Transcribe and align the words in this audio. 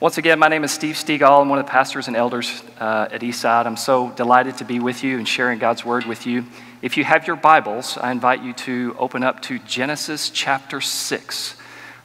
Once 0.00 0.16
again, 0.16 0.38
my 0.38 0.48
name 0.48 0.64
is 0.64 0.70
Steve 0.70 0.94
Stegall. 0.94 1.42
I'm 1.42 1.50
one 1.50 1.58
of 1.58 1.66
the 1.66 1.70
pastors 1.70 2.08
and 2.08 2.16
elders 2.16 2.62
uh, 2.80 3.08
at 3.12 3.20
Eastside. 3.20 3.66
I'm 3.66 3.76
so 3.76 4.08
delighted 4.12 4.56
to 4.56 4.64
be 4.64 4.80
with 4.80 5.04
you 5.04 5.18
and 5.18 5.28
sharing 5.28 5.58
God's 5.58 5.84
word 5.84 6.06
with 6.06 6.26
you. 6.26 6.46
If 6.80 6.96
you 6.96 7.04
have 7.04 7.26
your 7.26 7.36
Bibles, 7.36 7.98
I 7.98 8.10
invite 8.10 8.42
you 8.42 8.54
to 8.54 8.96
open 8.98 9.22
up 9.22 9.42
to 9.42 9.58
Genesis 9.58 10.30
chapter 10.30 10.80
6. 10.80 11.54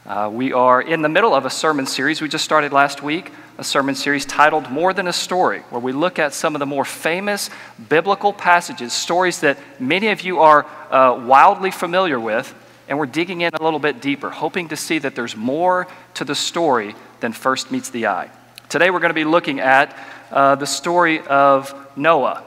Uh, 0.06 0.30
we 0.30 0.52
are 0.52 0.82
in 0.82 1.04
the 1.04 1.08
middle 1.08 1.34
of 1.34 1.46
a 1.46 1.50
sermon 1.50 1.86
series 1.86 2.20
we 2.20 2.28
just 2.28 2.44
started 2.44 2.74
last 2.74 3.02
week, 3.02 3.32
a 3.58 3.64
sermon 3.64 3.96
series 3.96 4.26
titled 4.26 4.70
More 4.70 4.92
Than 4.94 5.08
a 5.08 5.14
Story, 5.14 5.60
where 5.70 5.80
we 5.80 5.94
look 5.94 6.20
at 6.20 6.34
some 6.34 6.54
of 6.54 6.60
the 6.60 6.66
more 6.66 6.84
famous 6.84 7.50
biblical 7.88 8.34
passages, 8.34 8.92
stories 8.92 9.40
that 9.40 9.58
many 9.80 10.10
of 10.10 10.20
you 10.20 10.40
are 10.40 10.66
uh, 10.92 11.26
wildly 11.26 11.72
familiar 11.72 12.20
with, 12.20 12.54
and 12.90 13.00
we're 13.00 13.06
digging 13.06 13.40
in 13.40 13.52
a 13.54 13.64
little 13.64 13.80
bit 13.80 14.02
deeper, 14.02 14.30
hoping 14.30 14.68
to 14.68 14.76
see 14.76 15.00
that 15.00 15.16
there's 15.16 15.38
more 15.38 15.88
to 16.16 16.26
the 16.26 16.36
story 16.36 16.94
than 17.26 17.34
first 17.34 17.72
meets 17.72 17.90
the 17.90 18.06
eye. 18.06 18.30
Today 18.70 18.92
we're 18.92 19.00
going 19.00 19.10
to 19.10 19.16
be 19.16 19.24
looking 19.24 19.60
at 19.60 19.98
uh, 20.30 20.54
the 20.54 20.68
story 20.68 21.22
of 21.22 21.74
Noah 21.98 22.44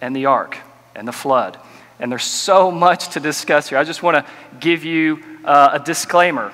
and 0.00 0.14
the 0.14 0.26
ark 0.26 0.56
and 0.94 1.08
the 1.08 1.12
flood. 1.12 1.58
And 1.98 2.12
there's 2.12 2.22
so 2.22 2.70
much 2.70 3.08
to 3.14 3.20
discuss 3.20 3.68
here. 3.68 3.76
I 3.76 3.82
just 3.82 4.04
want 4.04 4.24
to 4.24 4.32
give 4.60 4.84
you 4.84 5.20
uh, 5.44 5.70
a 5.72 5.78
disclaimer 5.80 6.52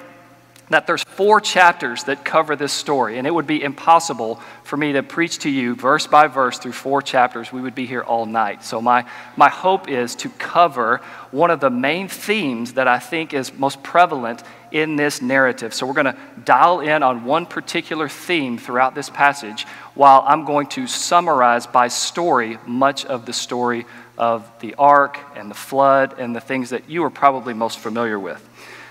that 0.71 0.87
there's 0.87 1.03
four 1.03 1.39
chapters 1.39 2.05
that 2.05 2.25
cover 2.25 2.57
this 2.57 2.73
story, 2.73 3.19
and 3.19 3.27
it 3.27 3.31
would 3.31 3.47
be 3.47 3.63
impossible 3.63 4.41
for 4.65 4.79
me 4.79 4.95
to 4.95 5.03
preach 5.03 5.39
to 5.41 5.51
you 5.51 5.75
verse 5.75 6.07
by 6.07 6.27
verse 6.27 6.59
through 6.59 6.73
four 6.73 7.03
chapters. 7.03 7.53
We 7.53 7.61
would 7.61 7.75
be 7.75 7.85
here 7.87 8.03
all 8.03 8.25
night. 8.25 8.65
So, 8.65 8.81
my, 8.81 9.05
my 9.37 9.51
hope 9.51 9.89
is 9.89 10.17
to 10.17 10.31
cover 10.31 11.03
one 11.31 11.51
of 11.51 11.61
the 11.61 11.71
main 11.71 12.09
themes 12.09 12.73
that 12.73 12.89
I 12.89 12.99
think 12.99 13.35
is 13.35 13.53
most 13.53 13.83
prevalent 13.83 14.43
in 14.77 14.97
this 14.97 15.23
narrative. 15.23 15.73
So, 15.73 15.87
we're 15.87 15.95
going 15.95 16.07
to 16.07 16.19
dial 16.45 16.81
in 16.81 17.03
on 17.03 17.25
one 17.25 17.47
particular 17.47 18.09
theme 18.09 18.59
throughout 18.59 18.95
this 18.95 19.11
passage, 19.11 19.65
while 19.95 20.23
I'm 20.27 20.45
going 20.45 20.67
to 20.69 20.87
summarize 20.87 21.67
by 21.67 21.89
story 21.89 22.59
much 22.67 23.05
of 23.05 23.27
the 23.27 23.33
story 23.33 23.87
of 24.19 24.51
the 24.61 24.75
ark 24.75 25.19
and 25.35 25.51
the 25.51 25.55
flood 25.55 26.19
and 26.19 26.35
the 26.35 26.41
things 26.41 26.71
that 26.71 26.89
you 26.89 27.05
are 27.05 27.11
probably 27.11 27.55
most 27.55 27.79
familiar 27.79 28.19
with. 28.19 28.47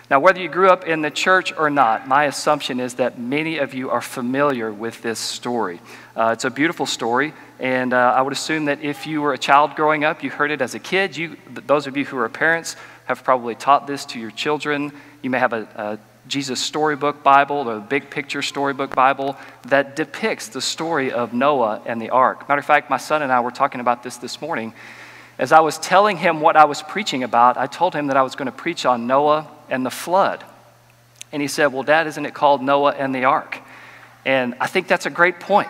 Now, 0.10 0.20
whether 0.20 0.40
you 0.40 0.50
grew 0.50 0.70
up 0.70 0.86
in 0.86 1.02
the 1.02 1.10
church 1.10 1.52
or 1.58 1.72
not, 1.72 2.08
my 2.08 2.26
assumption 2.26 2.80
is 2.80 2.96
that 2.96 3.18
many 3.20 3.58
of 3.58 3.74
you 3.74 3.90
are 3.90 4.02
familiar 4.02 4.72
with 4.72 5.02
this 5.02 5.18
story. 5.18 5.82
Uh, 6.16 6.30
it's 6.34 6.46
a 6.46 6.52
beautiful 6.52 6.86
story, 6.86 7.34
and 7.60 7.92
uh, 7.92 8.14
I 8.16 8.22
would 8.22 8.34
assume 8.34 8.66
that 8.66 8.84
if 8.84 9.08
you 9.08 9.24
were 9.24 9.34
a 9.34 9.38
child 9.38 9.76
growing 9.76 10.04
up, 10.04 10.22
you 10.22 10.30
heard 10.30 10.52
it 10.52 10.62
as 10.62 10.76
a 10.76 10.80
kid. 10.80 11.18
You, 11.18 11.38
those 11.50 11.88
of 11.88 11.98
you 11.98 12.06
who 12.06 12.18
are 12.20 12.30
parents 12.30 12.76
have 13.06 13.24
probably 13.24 13.56
taught 13.56 13.88
this 13.88 14.06
to 14.06 14.20
your 14.20 14.30
children. 14.30 14.92
You 15.26 15.32
may 15.32 15.40
have 15.40 15.54
a, 15.54 15.68
a 15.76 16.00
Jesus 16.28 16.62
Storybook 16.62 17.24
Bible 17.24 17.68
or 17.68 17.78
a 17.78 17.80
Big 17.80 18.12
Picture 18.12 18.44
Storybook 18.44 18.94
Bible 18.94 19.36
that 19.70 19.96
depicts 19.96 20.50
the 20.50 20.62
story 20.62 21.12
of 21.12 21.34
Noah 21.34 21.82
and 21.88 22.00
the 22.00 22.12
ark. 22.12 22.48
Matter 22.48 22.60
of 22.60 22.66
fact, 22.66 22.92
my 22.92 22.98
son 22.98 23.24
and 23.24 23.32
I 23.32 23.40
were 23.40 23.50
talking 23.50 23.82
about 23.82 24.04
this 24.04 24.18
this 24.18 24.40
morning. 24.40 24.72
As 25.40 25.52
I 25.52 25.62
was 25.62 25.80
telling 25.80 26.18
him 26.18 26.42
what 26.42 26.56
I 26.56 26.66
was 26.66 26.84
preaching 26.84 27.24
about, 27.24 27.58
I 27.58 27.66
told 27.66 27.96
him 27.96 28.06
that 28.06 28.18
I 28.18 28.22
was 28.22 28.36
going 28.36 28.46
to 28.46 28.52
preach 28.52 28.86
on 28.86 29.08
Noah 29.08 29.50
and 29.68 29.84
the 29.84 29.90
flood. 29.90 30.44
And 31.32 31.42
he 31.42 31.48
said, 31.48 31.74
Well, 31.74 31.82
Dad, 31.82 32.06
isn't 32.06 32.24
it 32.28 32.36
called 32.36 32.62
Noah 32.62 32.92
and 32.92 33.16
the 33.16 33.24
ark? 33.24 33.58
And 34.26 34.54
I 34.60 34.68
think 34.68 34.88
that's 34.88 35.08
a 35.08 35.10
great 35.10 35.40
point. 35.40 35.70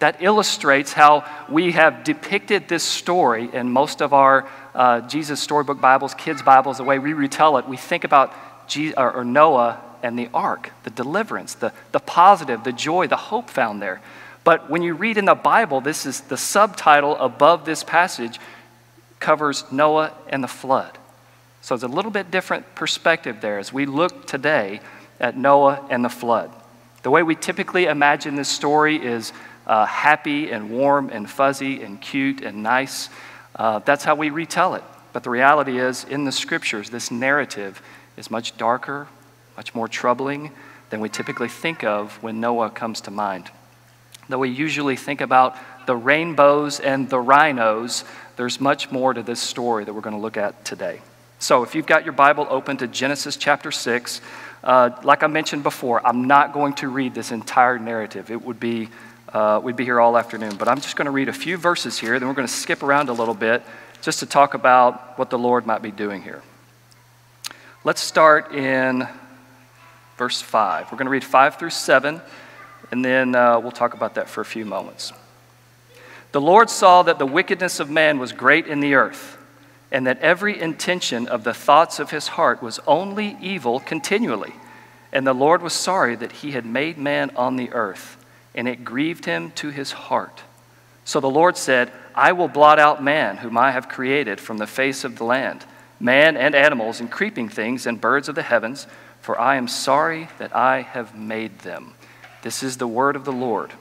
That 0.00 0.22
illustrates 0.22 0.92
how 0.92 1.24
we 1.48 1.70
have 1.70 2.02
depicted 2.02 2.66
this 2.66 2.82
story 2.82 3.48
in 3.52 3.70
most 3.70 4.00
of 4.00 4.12
our 4.12 4.48
uh, 4.74 5.02
Jesus 5.02 5.40
Storybook 5.40 5.80
Bibles, 5.80 6.14
kids' 6.14 6.42
Bibles, 6.42 6.78
the 6.78 6.84
way 6.84 6.98
we 6.98 7.12
retell 7.12 7.58
it. 7.58 7.68
We 7.68 7.76
think 7.76 8.02
about 8.02 8.32
Jesus, 8.68 8.94
or, 8.96 9.24
Noah 9.24 9.80
and 10.02 10.18
the 10.18 10.28
ark, 10.32 10.70
the 10.84 10.90
deliverance, 10.90 11.54
the, 11.54 11.72
the 11.92 11.98
positive, 11.98 12.62
the 12.64 12.72
joy, 12.72 13.06
the 13.06 13.16
hope 13.16 13.50
found 13.50 13.82
there. 13.82 14.00
But 14.44 14.70
when 14.70 14.82
you 14.82 14.94
read 14.94 15.18
in 15.18 15.24
the 15.24 15.34
Bible, 15.34 15.80
this 15.80 16.06
is 16.06 16.20
the 16.22 16.36
subtitle 16.36 17.16
above 17.16 17.64
this 17.64 17.82
passage 17.82 18.38
covers 19.20 19.64
Noah 19.72 20.12
and 20.28 20.42
the 20.42 20.48
flood. 20.48 20.96
So 21.60 21.74
it's 21.74 21.84
a 21.84 21.88
little 21.88 22.10
bit 22.10 22.30
different 22.30 22.74
perspective 22.74 23.40
there 23.40 23.58
as 23.58 23.72
we 23.72 23.84
look 23.84 24.26
today 24.26 24.80
at 25.20 25.36
Noah 25.36 25.84
and 25.90 26.04
the 26.04 26.08
flood. 26.08 26.50
The 27.02 27.10
way 27.10 27.22
we 27.22 27.34
typically 27.34 27.86
imagine 27.86 28.36
this 28.36 28.48
story 28.48 28.96
is 28.96 29.32
uh, 29.66 29.84
happy 29.84 30.50
and 30.50 30.70
warm 30.70 31.10
and 31.10 31.28
fuzzy 31.28 31.82
and 31.82 32.00
cute 32.00 32.40
and 32.40 32.62
nice. 32.62 33.10
Uh, 33.54 33.80
that's 33.80 34.04
how 34.04 34.14
we 34.14 34.30
retell 34.30 34.74
it. 34.74 34.84
But 35.12 35.24
the 35.24 35.30
reality 35.30 35.78
is, 35.78 36.04
in 36.04 36.24
the 36.24 36.32
scriptures, 36.32 36.90
this 36.90 37.10
narrative 37.10 37.82
is 38.18 38.30
much 38.30 38.56
darker, 38.56 39.06
much 39.56 39.74
more 39.74 39.88
troubling 39.88 40.50
than 40.90 41.00
we 41.00 41.08
typically 41.08 41.48
think 41.48 41.84
of 41.84 42.20
when 42.22 42.40
Noah 42.40 42.70
comes 42.70 43.00
to 43.02 43.10
mind. 43.10 43.50
Though 44.28 44.38
we 44.38 44.50
usually 44.50 44.96
think 44.96 45.20
about 45.20 45.56
the 45.86 45.96
rainbows 45.96 46.80
and 46.80 47.08
the 47.08 47.20
rhinos, 47.20 48.04
there's 48.36 48.60
much 48.60 48.90
more 48.90 49.14
to 49.14 49.22
this 49.22 49.40
story 49.40 49.84
that 49.84 49.94
we're 49.94 50.02
going 50.02 50.16
to 50.16 50.20
look 50.20 50.36
at 50.36 50.64
today. 50.64 51.00
So, 51.38 51.62
if 51.62 51.74
you've 51.74 51.86
got 51.86 52.04
your 52.04 52.12
Bible 52.12 52.46
open 52.50 52.76
to 52.78 52.88
Genesis 52.88 53.36
chapter 53.36 53.70
6, 53.70 54.20
uh, 54.64 54.90
like 55.04 55.22
I 55.22 55.28
mentioned 55.28 55.62
before, 55.62 56.04
I'm 56.04 56.26
not 56.26 56.52
going 56.52 56.74
to 56.74 56.88
read 56.88 57.14
this 57.14 57.30
entire 57.30 57.78
narrative. 57.78 58.30
It 58.30 58.44
would 58.44 58.58
be, 58.58 58.88
uh, 59.32 59.60
we'd 59.62 59.76
be 59.76 59.84
here 59.84 60.00
all 60.00 60.18
afternoon. 60.18 60.56
But 60.56 60.66
I'm 60.66 60.80
just 60.80 60.96
going 60.96 61.06
to 61.06 61.12
read 61.12 61.28
a 61.28 61.32
few 61.32 61.56
verses 61.56 61.98
here, 61.98 62.18
then 62.18 62.28
we're 62.28 62.34
going 62.34 62.48
to 62.48 62.52
skip 62.52 62.82
around 62.82 63.08
a 63.08 63.12
little 63.12 63.34
bit 63.34 63.62
just 64.02 64.18
to 64.18 64.26
talk 64.26 64.54
about 64.54 65.16
what 65.16 65.30
the 65.30 65.38
Lord 65.38 65.64
might 65.64 65.80
be 65.80 65.92
doing 65.92 66.22
here. 66.22 66.42
Let's 67.88 68.02
start 68.02 68.52
in 68.52 69.08
verse 70.18 70.42
5. 70.42 70.92
We're 70.92 70.98
going 70.98 71.06
to 71.06 71.10
read 71.10 71.24
5 71.24 71.56
through 71.56 71.70
7, 71.70 72.20
and 72.90 73.02
then 73.02 73.34
uh, 73.34 73.58
we'll 73.60 73.70
talk 73.70 73.94
about 73.94 74.16
that 74.16 74.28
for 74.28 74.42
a 74.42 74.44
few 74.44 74.66
moments. 74.66 75.14
The 76.32 76.40
Lord 76.42 76.68
saw 76.68 77.02
that 77.04 77.18
the 77.18 77.24
wickedness 77.24 77.80
of 77.80 77.88
man 77.88 78.18
was 78.18 78.32
great 78.32 78.66
in 78.66 78.80
the 78.80 78.92
earth 78.92 79.38
and 79.90 80.06
that 80.06 80.20
every 80.20 80.60
intention 80.60 81.28
of 81.28 81.44
the 81.44 81.54
thoughts 81.54 81.98
of 81.98 82.10
his 82.10 82.28
heart 82.28 82.62
was 82.62 82.78
only 82.86 83.38
evil 83.40 83.80
continually. 83.80 84.52
And 85.10 85.26
the 85.26 85.32
Lord 85.32 85.62
was 85.62 85.72
sorry 85.72 86.14
that 86.16 86.32
he 86.32 86.50
had 86.50 86.66
made 86.66 86.98
man 86.98 87.30
on 87.36 87.56
the 87.56 87.72
earth, 87.72 88.22
and 88.54 88.68
it 88.68 88.84
grieved 88.84 89.24
him 89.24 89.50
to 89.52 89.70
his 89.70 89.92
heart. 89.92 90.42
So 91.06 91.20
the 91.20 91.30
Lord 91.30 91.56
said, 91.56 91.90
I 92.14 92.32
will 92.32 92.48
blot 92.48 92.78
out 92.78 93.02
man, 93.02 93.38
whom 93.38 93.56
I 93.56 93.70
have 93.70 93.88
created 93.88 94.40
from 94.40 94.58
the 94.58 94.66
face 94.66 95.04
of 95.04 95.16
the 95.16 95.24
land, 95.24 95.64
man 96.00 96.36
and 96.36 96.54
animals, 96.54 97.00
and 97.00 97.10
creeping 97.10 97.48
things, 97.48 97.86
and 97.86 98.00
birds 98.00 98.28
of 98.28 98.34
the 98.34 98.42
heavens, 98.42 98.86
for 99.20 99.38
I 99.38 99.56
am 99.56 99.68
sorry 99.68 100.28
that 100.38 100.54
I 100.54 100.82
have 100.82 101.16
made 101.16 101.58
them. 101.60 101.94
This 102.42 102.62
is 102.62 102.76
the 102.76 102.86
word 102.86 103.16
of 103.16 103.24
the 103.24 103.32
Lord. 103.32 103.72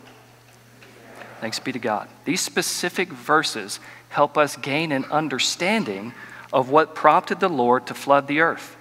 Thanks 1.42 1.60
be 1.60 1.72
to 1.72 1.80
God. 1.80 2.10
These 2.26 2.42
specific 2.42 3.10
verses 3.10 3.80
help 4.10 4.38
us 4.38 4.58
gain 4.58 4.92
an 4.92 5.06
understanding 5.06 6.14
of 6.52 6.70
what 6.70 6.96
prompted 6.96 7.40
the 7.40 7.50
Lord 7.50 7.88
to 7.88 7.94
flood 7.94 8.28
the 8.28 8.42
earth. 8.42 8.76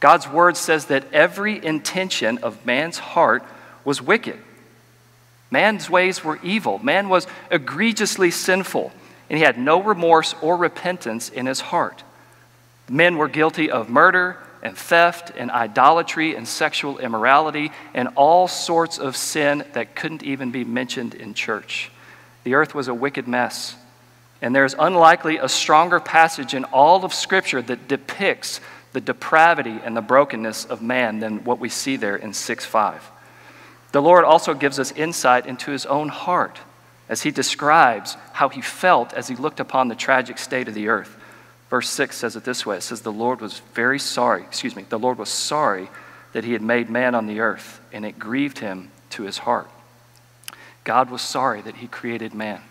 God's 0.00 0.28
word 0.28 0.56
says 0.56 0.86
that 0.86 1.12
every 1.12 1.64
intention 1.64 2.38
of 2.38 2.66
man's 2.66 2.98
heart 2.98 3.42
was 3.84 4.02
wicked. 4.02 4.38
Man's 5.50 5.88
ways 5.88 6.22
were 6.22 6.38
evil. 6.42 6.78
Man 6.78 7.08
was 7.08 7.26
egregiously 7.50 8.30
sinful, 8.30 8.92
and 9.30 9.38
he 9.38 9.44
had 9.44 9.58
no 9.58 9.82
remorse 9.82 10.34
or 10.42 10.56
repentance 10.56 11.30
in 11.30 11.46
his 11.46 11.60
heart. 11.60 12.02
Men 12.88 13.16
were 13.16 13.28
guilty 13.28 13.70
of 13.70 13.88
murder 13.88 14.36
and 14.62 14.76
theft 14.76 15.32
and 15.36 15.50
idolatry 15.50 16.34
and 16.34 16.46
sexual 16.46 16.98
immorality 16.98 17.72
and 17.94 18.08
all 18.16 18.48
sorts 18.48 18.98
of 18.98 19.16
sin 19.16 19.64
that 19.72 19.94
couldn't 19.94 20.22
even 20.22 20.50
be 20.50 20.64
mentioned 20.64 21.14
in 21.14 21.34
church. 21.34 21.90
The 22.44 22.54
earth 22.54 22.74
was 22.74 22.88
a 22.88 22.94
wicked 22.94 23.26
mess. 23.26 23.76
And 24.42 24.54
there's 24.54 24.74
unlikely 24.78 25.38
a 25.38 25.48
stronger 25.48 25.98
passage 25.98 26.54
in 26.54 26.64
all 26.64 27.04
of 27.04 27.14
Scripture 27.14 27.62
that 27.62 27.88
depicts 27.88 28.60
the 28.92 29.00
depravity 29.00 29.78
and 29.82 29.96
the 29.96 30.02
brokenness 30.02 30.64
of 30.64 30.82
man 30.82 31.20
than 31.20 31.44
what 31.44 31.58
we 31.58 31.68
see 31.68 31.96
there 31.96 32.16
in 32.16 32.32
6 32.32 32.64
5. 32.64 33.10
The 33.92 34.02
Lord 34.02 34.24
also 34.24 34.52
gives 34.54 34.78
us 34.78 34.92
insight 34.92 35.46
into 35.46 35.70
his 35.70 35.86
own 35.86 36.08
heart 36.08 36.58
as 37.08 37.22
he 37.22 37.30
describes 37.30 38.16
how 38.32 38.48
he 38.48 38.60
felt 38.60 39.12
as 39.14 39.28
he 39.28 39.36
looked 39.36 39.60
upon 39.60 39.88
the 39.88 39.94
tragic 39.94 40.38
state 40.38 40.68
of 40.68 40.74
the 40.74 40.88
earth. 40.88 41.15
Verse 41.70 41.88
6 41.90 42.16
says 42.16 42.36
it 42.36 42.44
this 42.44 42.64
way 42.64 42.76
it 42.76 42.82
says, 42.82 43.00
The 43.00 43.12
Lord 43.12 43.40
was 43.40 43.60
very 43.74 43.98
sorry, 43.98 44.42
excuse 44.42 44.76
me, 44.76 44.84
the 44.88 44.98
Lord 44.98 45.18
was 45.18 45.28
sorry 45.28 45.88
that 46.32 46.44
he 46.44 46.52
had 46.52 46.62
made 46.62 46.90
man 46.90 47.14
on 47.14 47.26
the 47.26 47.40
earth, 47.40 47.80
and 47.92 48.04
it 48.04 48.18
grieved 48.18 48.58
him 48.58 48.90
to 49.10 49.22
his 49.22 49.38
heart. 49.38 49.70
God 50.84 51.10
was 51.10 51.22
sorry 51.22 51.62
that 51.62 51.76
he 51.76 51.86
created 51.86 52.34
man 52.34 52.62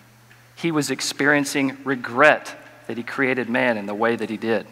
he 0.56 0.72
was 0.72 0.90
experiencing 0.90 1.78
regret 1.84 2.56
that 2.88 2.98
he 2.98 3.04
created 3.04 3.50
man 3.50 3.78
in 3.78 3.86
the 3.86 3.94
way 3.94 4.16
that 4.16 4.30
he 4.30 4.38
did. 4.38 4.66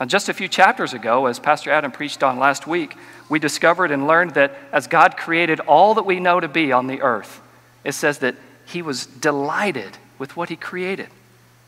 Now, 0.00 0.06
just 0.06 0.28
a 0.28 0.34
few 0.34 0.48
chapters 0.48 0.92
ago, 0.92 1.26
as 1.26 1.38
Pastor 1.38 1.70
Adam 1.70 1.92
preached 1.92 2.22
on 2.22 2.38
last 2.38 2.66
week, 2.66 2.96
we 3.28 3.38
discovered 3.38 3.90
and 3.90 4.06
learned 4.06 4.34
that 4.34 4.56
as 4.72 4.86
God 4.86 5.16
created 5.16 5.60
all 5.60 5.94
that 5.94 6.06
we 6.06 6.20
know 6.20 6.40
to 6.40 6.48
be 6.48 6.72
on 6.72 6.86
the 6.86 7.02
earth, 7.02 7.40
it 7.84 7.92
says 7.92 8.18
that 8.18 8.34
he 8.66 8.82
was 8.82 9.06
delighted 9.06 9.98
with 10.18 10.36
what 10.36 10.48
he 10.48 10.56
created. 10.56 11.08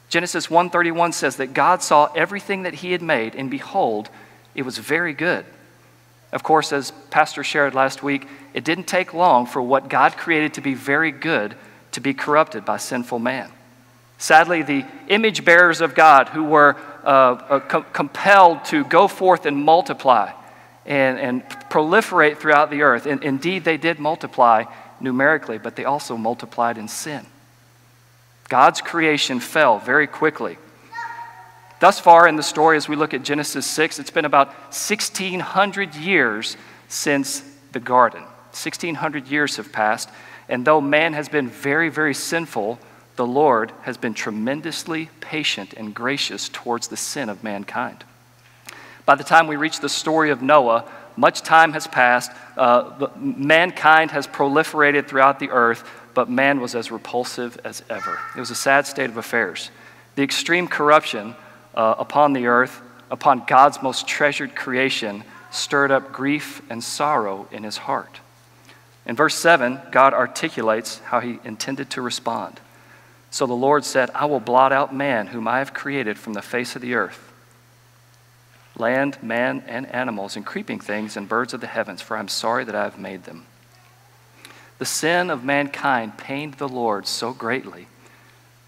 Genesis 0.08 0.48
1:31 0.48 1.12
says 1.12 1.36
that 1.36 1.54
God 1.54 1.82
saw 1.82 2.10
everything 2.14 2.62
that 2.62 2.74
he 2.74 2.92
had 2.92 3.02
made 3.02 3.34
and 3.34 3.50
behold, 3.50 4.08
it 4.54 4.62
was 4.62 4.78
very 4.78 5.12
good. 5.12 5.44
Of 6.32 6.42
course, 6.42 6.72
as 6.72 6.90
Pastor 7.10 7.44
shared 7.44 7.74
last 7.74 8.02
week, 8.02 8.26
it 8.52 8.64
didn't 8.64 8.86
take 8.86 9.14
long 9.14 9.46
for 9.46 9.62
what 9.62 9.88
God 9.88 10.16
created 10.16 10.54
to 10.54 10.60
be 10.60 10.74
very 10.74 11.10
good 11.10 11.54
to 11.92 12.00
be 12.00 12.14
corrupted 12.14 12.64
by 12.64 12.76
sinful 12.76 13.18
man. 13.18 13.50
Sadly, 14.18 14.62
the 14.62 14.84
image 15.08 15.44
bearers 15.44 15.80
of 15.80 15.94
God 15.94 16.28
who 16.28 16.44
were 16.44 16.76
uh, 17.04 17.08
uh, 17.08 17.60
com- 17.60 17.86
compelled 17.92 18.64
to 18.66 18.84
go 18.84 19.08
forth 19.08 19.46
and 19.46 19.56
multiply 19.56 20.32
and, 20.86 21.18
and 21.18 21.42
proliferate 21.70 22.38
throughout 22.38 22.70
the 22.70 22.82
earth. 22.82 23.06
And 23.06 23.22
indeed, 23.22 23.64
they 23.64 23.76
did 23.76 23.98
multiply 23.98 24.64
numerically, 25.00 25.58
but 25.58 25.76
they 25.76 25.84
also 25.84 26.16
multiplied 26.16 26.78
in 26.78 26.88
sin. 26.88 27.26
God's 28.48 28.80
creation 28.80 29.40
fell 29.40 29.78
very 29.78 30.06
quickly. 30.06 30.58
Thus 31.80 32.00
far 32.00 32.26
in 32.26 32.36
the 32.36 32.42
story, 32.42 32.76
as 32.76 32.88
we 32.88 32.96
look 32.96 33.12
at 33.12 33.22
Genesis 33.22 33.66
6, 33.66 33.98
it's 33.98 34.10
been 34.10 34.24
about 34.24 34.48
1,600 34.48 35.94
years 35.94 36.56
since 36.88 37.42
the 37.72 37.80
garden. 37.80 38.22
1,600 38.22 39.28
years 39.28 39.56
have 39.56 39.72
passed, 39.72 40.08
and 40.48 40.64
though 40.64 40.80
man 40.80 41.12
has 41.12 41.28
been 41.28 41.48
very, 41.48 41.90
very 41.90 42.14
sinful, 42.14 42.78
the 43.16 43.26
Lord 43.26 43.72
has 43.82 43.96
been 43.96 44.14
tremendously 44.14 45.10
patient 45.20 45.74
and 45.74 45.94
gracious 45.94 46.48
towards 46.48 46.88
the 46.88 46.96
sin 46.96 47.28
of 47.28 47.44
mankind. 47.44 48.04
By 49.04 49.14
the 49.14 49.24
time 49.24 49.46
we 49.46 49.56
reach 49.56 49.80
the 49.80 49.88
story 49.88 50.30
of 50.30 50.40
Noah, 50.42 50.84
much 51.16 51.42
time 51.42 51.72
has 51.72 51.86
passed. 51.86 52.30
Uh, 52.56 53.08
mankind 53.16 54.10
has 54.10 54.26
proliferated 54.26 55.08
throughout 55.08 55.38
the 55.38 55.50
earth, 55.50 55.88
but 56.16 56.30
man 56.30 56.62
was 56.62 56.74
as 56.74 56.90
repulsive 56.90 57.60
as 57.62 57.82
ever. 57.90 58.18
It 58.34 58.40
was 58.40 58.50
a 58.50 58.54
sad 58.54 58.86
state 58.86 59.10
of 59.10 59.18
affairs. 59.18 59.70
The 60.14 60.22
extreme 60.22 60.66
corruption 60.66 61.36
uh, 61.74 61.96
upon 61.98 62.32
the 62.32 62.46
earth, 62.46 62.80
upon 63.10 63.44
God's 63.46 63.82
most 63.82 64.08
treasured 64.08 64.56
creation, 64.56 65.24
stirred 65.50 65.90
up 65.90 66.12
grief 66.12 66.62
and 66.70 66.82
sorrow 66.82 67.46
in 67.52 67.64
his 67.64 67.76
heart. 67.76 68.20
In 69.04 69.14
verse 69.14 69.34
7, 69.34 69.78
God 69.92 70.14
articulates 70.14 71.00
how 71.00 71.20
he 71.20 71.38
intended 71.44 71.90
to 71.90 72.00
respond. 72.00 72.60
So 73.30 73.46
the 73.46 73.52
Lord 73.52 73.84
said, 73.84 74.10
I 74.14 74.24
will 74.24 74.40
blot 74.40 74.72
out 74.72 74.94
man, 74.94 75.26
whom 75.26 75.46
I 75.46 75.58
have 75.58 75.74
created 75.74 76.18
from 76.18 76.32
the 76.32 76.42
face 76.42 76.74
of 76.74 76.82
the 76.82 76.94
earth 76.94 77.22
land, 78.78 79.22
man, 79.22 79.62
and 79.66 79.86
animals, 79.86 80.36
and 80.36 80.46
creeping 80.46 80.80
things, 80.80 81.16
and 81.16 81.28
birds 81.28 81.52
of 81.52 81.60
the 81.60 81.66
heavens, 81.66 82.00
for 82.00 82.16
I 82.16 82.20
am 82.20 82.28
sorry 82.28 82.64
that 82.64 82.74
I 82.74 82.84
have 82.84 82.98
made 82.98 83.24
them. 83.24 83.46
The 84.78 84.84
sin 84.84 85.30
of 85.30 85.42
mankind 85.42 86.18
pained 86.18 86.54
the 86.54 86.68
Lord 86.68 87.06
so 87.06 87.32
greatly 87.32 87.86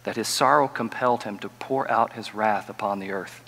that 0.05 0.17
his 0.17 0.29
sorrow 0.29 0.69
compelled 0.69 1.25
him 1.25 1.39
to 1.41 1.49
pour 1.49 1.91
out 1.91 2.15
his 2.15 2.35
wrath 2.35 2.71
upon 2.71 2.99
the 2.99 3.11
earth, 3.11 3.43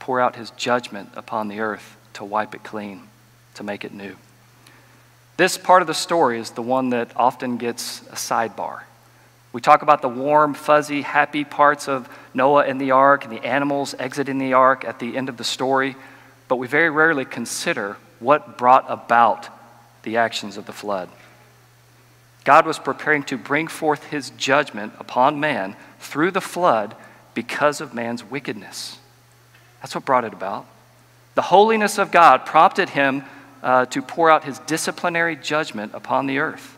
pour 0.00 0.20
out 0.20 0.34
his 0.34 0.50
judgment 0.52 1.10
upon 1.14 1.46
the 1.46 1.60
earth 1.60 1.96
to 2.14 2.24
wipe 2.24 2.54
it 2.54 2.64
clean, 2.64 3.02
to 3.54 3.62
make 3.62 3.84
it 3.84 3.94
new. 3.94 4.16
This 5.36 5.56
part 5.56 5.82
of 5.82 5.86
the 5.86 5.94
story 5.94 6.40
is 6.40 6.50
the 6.50 6.62
one 6.62 6.90
that 6.90 7.12
often 7.14 7.56
gets 7.56 8.02
a 8.08 8.16
sidebar. 8.16 8.82
We 9.52 9.60
talk 9.60 9.82
about 9.82 10.02
the 10.02 10.08
warm, 10.08 10.54
fuzzy, 10.54 11.02
happy 11.02 11.44
parts 11.44 11.88
of 11.88 12.08
Noah 12.34 12.64
and 12.64 12.80
the 12.80 12.90
ark 12.90 13.24
and 13.24 13.32
the 13.32 13.44
animals 13.44 13.94
exiting 13.98 14.38
the 14.38 14.52
ark 14.52 14.84
at 14.84 14.98
the 14.98 15.16
end 15.16 15.28
of 15.28 15.36
the 15.36 15.44
story, 15.44 15.96
but 16.48 16.56
we 16.56 16.66
very 16.66 16.90
rarely 16.90 17.24
consider 17.24 17.96
what 18.18 18.58
brought 18.58 18.84
about 18.88 19.48
the 20.02 20.16
actions 20.16 20.56
of 20.56 20.66
the 20.66 20.72
flood. 20.72 21.08
God 22.44 22.66
was 22.66 22.78
preparing 22.78 23.22
to 23.24 23.36
bring 23.36 23.68
forth 23.68 24.04
his 24.04 24.30
judgment 24.30 24.92
upon 24.98 25.40
man 25.40 25.76
through 25.98 26.30
the 26.30 26.40
flood 26.40 26.96
because 27.34 27.80
of 27.80 27.94
man's 27.94 28.24
wickedness. 28.24 28.98
That's 29.80 29.94
what 29.94 30.04
brought 30.04 30.24
it 30.24 30.32
about. 30.32 30.66
The 31.34 31.42
holiness 31.42 31.98
of 31.98 32.10
God 32.10 32.44
prompted 32.46 32.90
him 32.90 33.24
uh, 33.62 33.86
to 33.86 34.02
pour 34.02 34.30
out 34.30 34.44
his 34.44 34.58
disciplinary 34.60 35.36
judgment 35.36 35.92
upon 35.94 36.26
the 36.26 36.38
earth. 36.38 36.76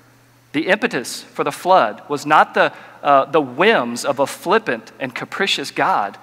The 0.53 0.67
impetus 0.67 1.23
for 1.23 1.45
the 1.45 1.53
flood 1.53 2.03
was 2.09 2.27
not 2.27 2.55
the, 2.55 2.73
uh, 3.03 3.25
the 3.27 3.41
whims 3.41 4.05
of 4.05 4.19
a 4.19 4.27
flippant 4.27 4.93
and 5.01 5.15
capricious 5.15 5.71
God, 5.71 6.19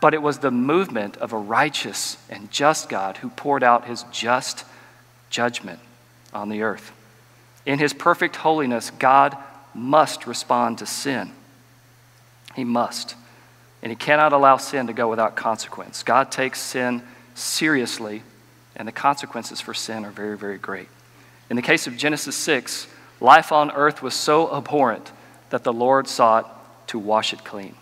but 0.00 0.14
it 0.14 0.22
was 0.22 0.38
the 0.38 0.50
movement 0.50 1.16
of 1.18 1.32
a 1.32 1.38
righteous 1.38 2.16
and 2.28 2.50
just 2.50 2.88
God 2.88 3.18
who 3.18 3.30
poured 3.30 3.62
out 3.62 3.86
his 3.86 4.04
just 4.10 4.64
judgment 5.30 5.80
on 6.34 6.48
the 6.48 6.62
earth. 6.62 6.92
In 7.66 7.78
his 7.78 7.92
perfect 7.92 8.36
holiness, 8.36 8.90
God 8.90 9.36
must 9.74 10.26
respond 10.26 10.78
to 10.78 10.86
sin. 10.86 11.32
He 12.54 12.64
must. 12.64 13.14
And 13.82 13.90
he 13.90 13.96
cannot 13.96 14.32
allow 14.32 14.56
sin 14.56 14.86
to 14.88 14.92
go 14.92 15.08
without 15.08 15.36
consequence. 15.36 16.02
God 16.02 16.30
takes 16.30 16.60
sin 16.60 17.02
seriously, 17.34 18.22
and 18.76 18.86
the 18.86 18.92
consequences 18.92 19.60
for 19.60 19.74
sin 19.74 20.04
are 20.04 20.10
very, 20.10 20.36
very 20.36 20.58
great. 20.58 20.88
In 21.48 21.56
the 21.56 21.62
case 21.62 21.86
of 21.86 21.96
Genesis 21.96 22.36
6, 22.36 22.86
Life 23.20 23.52
on 23.52 23.70
earth 23.72 24.02
was 24.02 24.14
so 24.14 24.54
abhorrent 24.54 25.12
that 25.50 25.62
the 25.62 25.72
Lord 25.72 26.08
sought 26.08 26.86
to 26.88 26.98
wash 26.98 27.32
it 27.32 27.44
clean. 27.44 27.74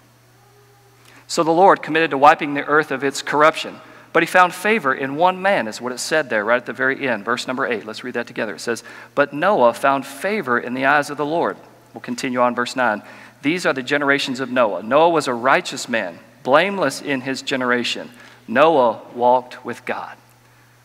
So 1.29 1.45
the 1.45 1.53
Lord 1.53 1.83
committed 1.83 2.11
to 2.11 2.19
wiping 2.19 2.55
the 2.55 2.65
earth 2.65 2.91
of 2.91 3.05
its 3.05 3.23
corruption. 3.23 3.77
But 4.19 4.25
he 4.25 4.33
found 4.33 4.53
favor 4.53 4.93
in 4.93 5.15
one 5.15 5.41
man, 5.43 5.69
is 5.69 5.81
what 5.81 5.93
it 5.93 6.01
said 6.01 6.29
there, 6.29 6.45
right 6.45 6.57
at 6.57 6.67
the 6.67 6.73
very 6.73 7.09
end, 7.09 7.25
verse 7.25 7.47
number 7.47 7.65
eight. 7.65 7.87
Let's 7.87 8.03
read 8.03 8.15
that 8.15 8.27
together. 8.27 8.57
It 8.57 8.61
says, 8.61 8.83
But 9.15 9.33
Noah 9.33 9.73
found 9.73 10.05
favor 10.05 10.59
in 10.59 10.75
the 10.75 10.87
eyes 10.87 11.09
of 11.09 11.17
the 11.17 11.25
Lord. 11.25 11.57
We'll 11.95 12.01
continue 12.01 12.41
on, 12.41 12.57
verse 12.57 12.75
9. 12.75 13.01
These 13.43 13.65
are 13.65 13.73
the 13.73 13.81
generations 13.81 14.41
of 14.41 14.51
Noah. 14.51 14.83
Noah 14.83 15.11
was 15.11 15.29
a 15.29 15.33
righteous 15.33 15.89
man, 15.89 16.19
blameless 16.43 17.01
in 17.01 17.21
his 17.21 17.43
generation. 17.43 18.11
Noah 18.49 19.03
walked 19.15 19.65
with 19.65 19.85
God. 19.85 20.17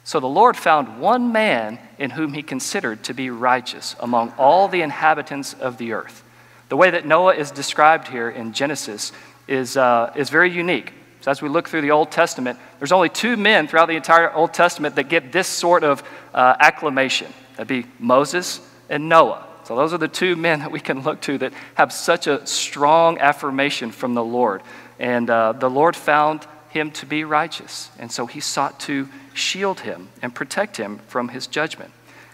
So 0.03 0.19
the 0.19 0.27
Lord 0.27 0.55
found 0.55 0.99
one 0.99 1.31
man 1.31 1.79
in 1.97 2.11
whom 2.11 2.33
he 2.33 2.43
considered 2.43 3.03
to 3.05 3.15
be 3.15 3.31
righteous 3.31 3.95
among 3.99 4.29
all 4.37 4.67
the 4.67 4.83
inhabitants 4.83 5.55
of 5.55 5.79
the 5.79 5.93
earth. 5.93 6.23
The 6.69 6.77
way 6.77 6.91
that 6.91 7.07
Noah 7.07 7.33
is 7.33 7.49
described 7.49 8.09
here 8.09 8.29
in 8.29 8.53
Genesis 8.53 9.11
is, 9.47 9.75
uh, 9.75 10.13
is 10.15 10.29
very 10.29 10.51
unique. 10.51 10.93
So 11.23 11.31
as 11.31 11.41
we 11.41 11.47
look 11.47 11.69
through 11.69 11.83
the 11.83 11.91
Old 11.91 12.11
Testament, 12.11 12.59
there's 12.79 12.91
only 12.91 13.07
two 13.07 13.37
men 13.37 13.69
throughout 13.69 13.85
the 13.85 13.95
entire 13.95 14.29
Old 14.33 14.53
Testament 14.53 14.95
that 14.97 15.07
get 15.07 15.31
this 15.31 15.47
sort 15.47 15.85
of 15.85 16.03
uh, 16.33 16.57
acclamation. 16.59 17.31
That'd 17.55 17.69
be 17.69 17.85
Moses 17.97 18.59
and 18.89 19.07
Noah. 19.07 19.47
So 19.63 19.77
those 19.77 19.93
are 19.93 19.97
the 19.97 20.09
two 20.09 20.35
men 20.35 20.59
that 20.59 20.69
we 20.73 20.81
can 20.81 21.01
look 21.01 21.21
to 21.21 21.37
that 21.37 21.53
have 21.75 21.93
such 21.93 22.27
a 22.27 22.45
strong 22.45 23.19
affirmation 23.19 23.91
from 23.91 24.15
the 24.15 24.23
Lord. 24.23 24.63
And 24.99 25.29
uh, 25.29 25.53
the 25.53 25.69
Lord 25.69 25.95
found 25.95 26.45
him 26.67 26.91
to 26.91 27.05
be 27.05 27.23
righteous. 27.23 27.89
And 27.97 28.11
so 28.11 28.25
he 28.25 28.41
sought 28.41 28.81
to 28.81 29.07
shield 29.33 29.79
him 29.79 30.09
and 30.21 30.35
protect 30.35 30.75
him 30.75 30.99
from 31.07 31.29
his 31.29 31.47
judgment. 31.47 31.91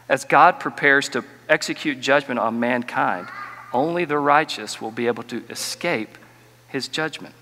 As 0.09 0.25
God 0.25 0.59
prepares 0.59 1.09
to 1.09 1.23
execute 1.47 2.01
judgment 2.01 2.39
on 2.39 2.59
mankind, 2.59 3.27
only 3.71 4.05
the 4.05 4.17
righteous 4.17 4.81
will 4.81 4.89
be 4.89 5.05
able 5.05 5.21
to 5.25 5.43
escape 5.47 6.17
his 6.69 6.87
judgment. 6.87 7.35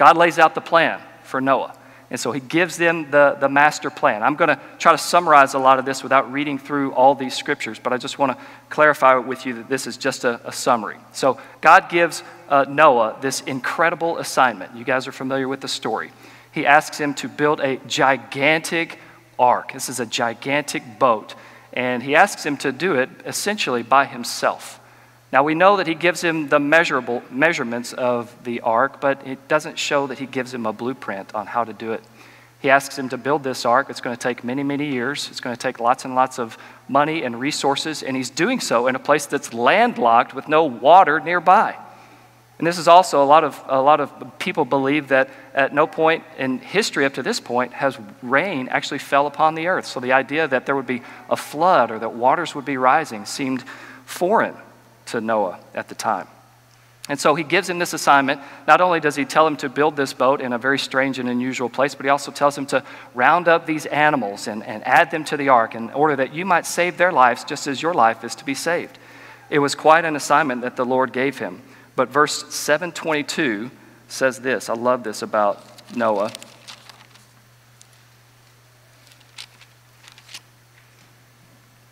God 0.00 0.16
lays 0.16 0.38
out 0.38 0.54
the 0.54 0.62
plan 0.62 0.98
for 1.24 1.42
Noah. 1.42 1.74
And 2.08 2.18
so 2.18 2.32
he 2.32 2.40
gives 2.40 2.78
them 2.78 3.10
the, 3.10 3.36
the 3.38 3.50
master 3.50 3.90
plan. 3.90 4.22
I'm 4.22 4.34
going 4.34 4.48
to 4.48 4.58
try 4.78 4.92
to 4.92 4.98
summarize 4.98 5.52
a 5.52 5.58
lot 5.58 5.78
of 5.78 5.84
this 5.84 6.02
without 6.02 6.32
reading 6.32 6.58
through 6.58 6.94
all 6.94 7.14
these 7.14 7.36
scriptures, 7.36 7.78
but 7.78 7.92
I 7.92 7.98
just 7.98 8.18
want 8.18 8.32
to 8.32 8.44
clarify 8.70 9.16
with 9.16 9.44
you 9.44 9.52
that 9.56 9.68
this 9.68 9.86
is 9.86 9.98
just 9.98 10.24
a, 10.24 10.40
a 10.48 10.52
summary. 10.52 10.96
So 11.12 11.38
God 11.60 11.90
gives 11.90 12.22
uh, 12.48 12.64
Noah 12.66 13.18
this 13.20 13.42
incredible 13.42 14.16
assignment. 14.16 14.74
You 14.74 14.84
guys 14.84 15.06
are 15.06 15.12
familiar 15.12 15.46
with 15.46 15.60
the 15.60 15.68
story. 15.68 16.12
He 16.50 16.64
asks 16.64 16.96
him 16.96 17.12
to 17.16 17.28
build 17.28 17.60
a 17.60 17.76
gigantic 17.86 18.98
ark. 19.38 19.74
This 19.74 19.90
is 19.90 20.00
a 20.00 20.06
gigantic 20.06 20.98
boat. 20.98 21.34
And 21.74 22.02
he 22.02 22.14
asks 22.14 22.42
him 22.42 22.56
to 22.58 22.72
do 22.72 22.94
it 22.94 23.10
essentially 23.26 23.82
by 23.82 24.06
himself. 24.06 24.79
Now 25.32 25.44
we 25.44 25.54
know 25.54 25.76
that 25.76 25.86
he 25.86 25.94
gives 25.94 26.20
him 26.20 26.48
the 26.48 26.58
measurable 26.58 27.22
measurements 27.30 27.92
of 27.92 28.34
the 28.42 28.60
ark, 28.60 29.00
but 29.00 29.24
it 29.26 29.46
doesn't 29.46 29.78
show 29.78 30.08
that 30.08 30.18
he 30.18 30.26
gives 30.26 30.52
him 30.52 30.66
a 30.66 30.72
blueprint 30.72 31.34
on 31.34 31.46
how 31.46 31.62
to 31.62 31.72
do 31.72 31.92
it. 31.92 32.02
He 32.60 32.68
asks 32.68 32.98
him 32.98 33.08
to 33.10 33.16
build 33.16 33.42
this 33.42 33.64
ark. 33.64 33.88
It's 33.88 34.00
going 34.00 34.14
to 34.14 34.20
take 34.20 34.44
many, 34.44 34.62
many 34.62 34.92
years. 34.92 35.28
It's 35.30 35.40
going 35.40 35.56
to 35.56 35.60
take 35.60 35.80
lots 35.80 36.04
and 36.04 36.14
lots 36.14 36.38
of 36.38 36.58
money 36.88 37.22
and 37.22 37.38
resources, 37.40 38.02
and 38.02 38.16
he's 38.16 38.28
doing 38.28 38.60
so 38.60 38.86
in 38.86 38.96
a 38.96 38.98
place 38.98 39.24
that's 39.26 39.54
landlocked 39.54 40.34
with 40.34 40.48
no 40.48 40.64
water 40.64 41.20
nearby. 41.20 41.76
And 42.58 42.66
this 42.66 42.76
is 42.76 42.88
also 42.88 43.22
a 43.22 43.24
lot 43.24 43.42
of 43.42 43.58
a 43.68 43.80
lot 43.80 44.00
of 44.00 44.38
people 44.38 44.66
believe 44.66 45.08
that 45.08 45.30
at 45.54 45.72
no 45.72 45.86
point 45.86 46.24
in 46.36 46.58
history 46.58 47.06
up 47.06 47.14
to 47.14 47.22
this 47.22 47.40
point 47.40 47.72
has 47.72 47.98
rain 48.20 48.68
actually 48.68 48.98
fell 48.98 49.26
upon 49.26 49.54
the 49.54 49.68
earth. 49.68 49.86
So 49.86 49.98
the 49.98 50.12
idea 50.12 50.46
that 50.46 50.66
there 50.66 50.76
would 50.76 50.86
be 50.86 51.00
a 51.30 51.36
flood 51.36 51.90
or 51.90 51.98
that 51.98 52.12
waters 52.12 52.54
would 52.54 52.66
be 52.66 52.76
rising 52.76 53.24
seemed 53.24 53.64
foreign 54.04 54.54
to 55.10 55.20
Noah 55.20 55.58
at 55.74 55.88
the 55.88 55.94
time. 55.94 56.26
And 57.08 57.18
so 57.18 57.34
he 57.34 57.42
gives 57.42 57.68
him 57.68 57.78
this 57.78 57.92
assignment. 57.92 58.40
Not 58.68 58.80
only 58.80 59.00
does 59.00 59.16
he 59.16 59.24
tell 59.24 59.46
him 59.46 59.56
to 59.56 59.68
build 59.68 59.96
this 59.96 60.12
boat 60.12 60.40
in 60.40 60.52
a 60.52 60.58
very 60.58 60.78
strange 60.78 61.18
and 61.18 61.28
unusual 61.28 61.68
place, 61.68 61.94
but 61.94 62.06
he 62.06 62.10
also 62.10 62.30
tells 62.30 62.56
him 62.56 62.66
to 62.66 62.84
round 63.14 63.48
up 63.48 63.66
these 63.66 63.86
animals 63.86 64.46
and, 64.46 64.62
and 64.62 64.86
add 64.86 65.10
them 65.10 65.24
to 65.24 65.36
the 65.36 65.48
ark 65.48 65.74
in 65.74 65.90
order 65.90 66.14
that 66.16 66.32
you 66.32 66.44
might 66.44 66.66
save 66.66 66.98
their 66.98 67.10
lives 67.10 67.42
just 67.42 67.66
as 67.66 67.82
your 67.82 67.94
life 67.94 68.22
is 68.22 68.36
to 68.36 68.44
be 68.44 68.54
saved. 68.54 68.98
It 69.48 69.58
was 69.58 69.74
quite 69.74 70.04
an 70.04 70.14
assignment 70.14 70.62
that 70.62 70.76
the 70.76 70.84
Lord 70.84 71.12
gave 71.12 71.38
him. 71.38 71.62
But 71.96 72.10
verse 72.10 72.54
722 72.54 73.72
says 74.06 74.38
this. 74.38 74.68
I 74.68 74.74
love 74.74 75.02
this 75.02 75.22
about 75.22 75.64
Noah. 75.96 76.30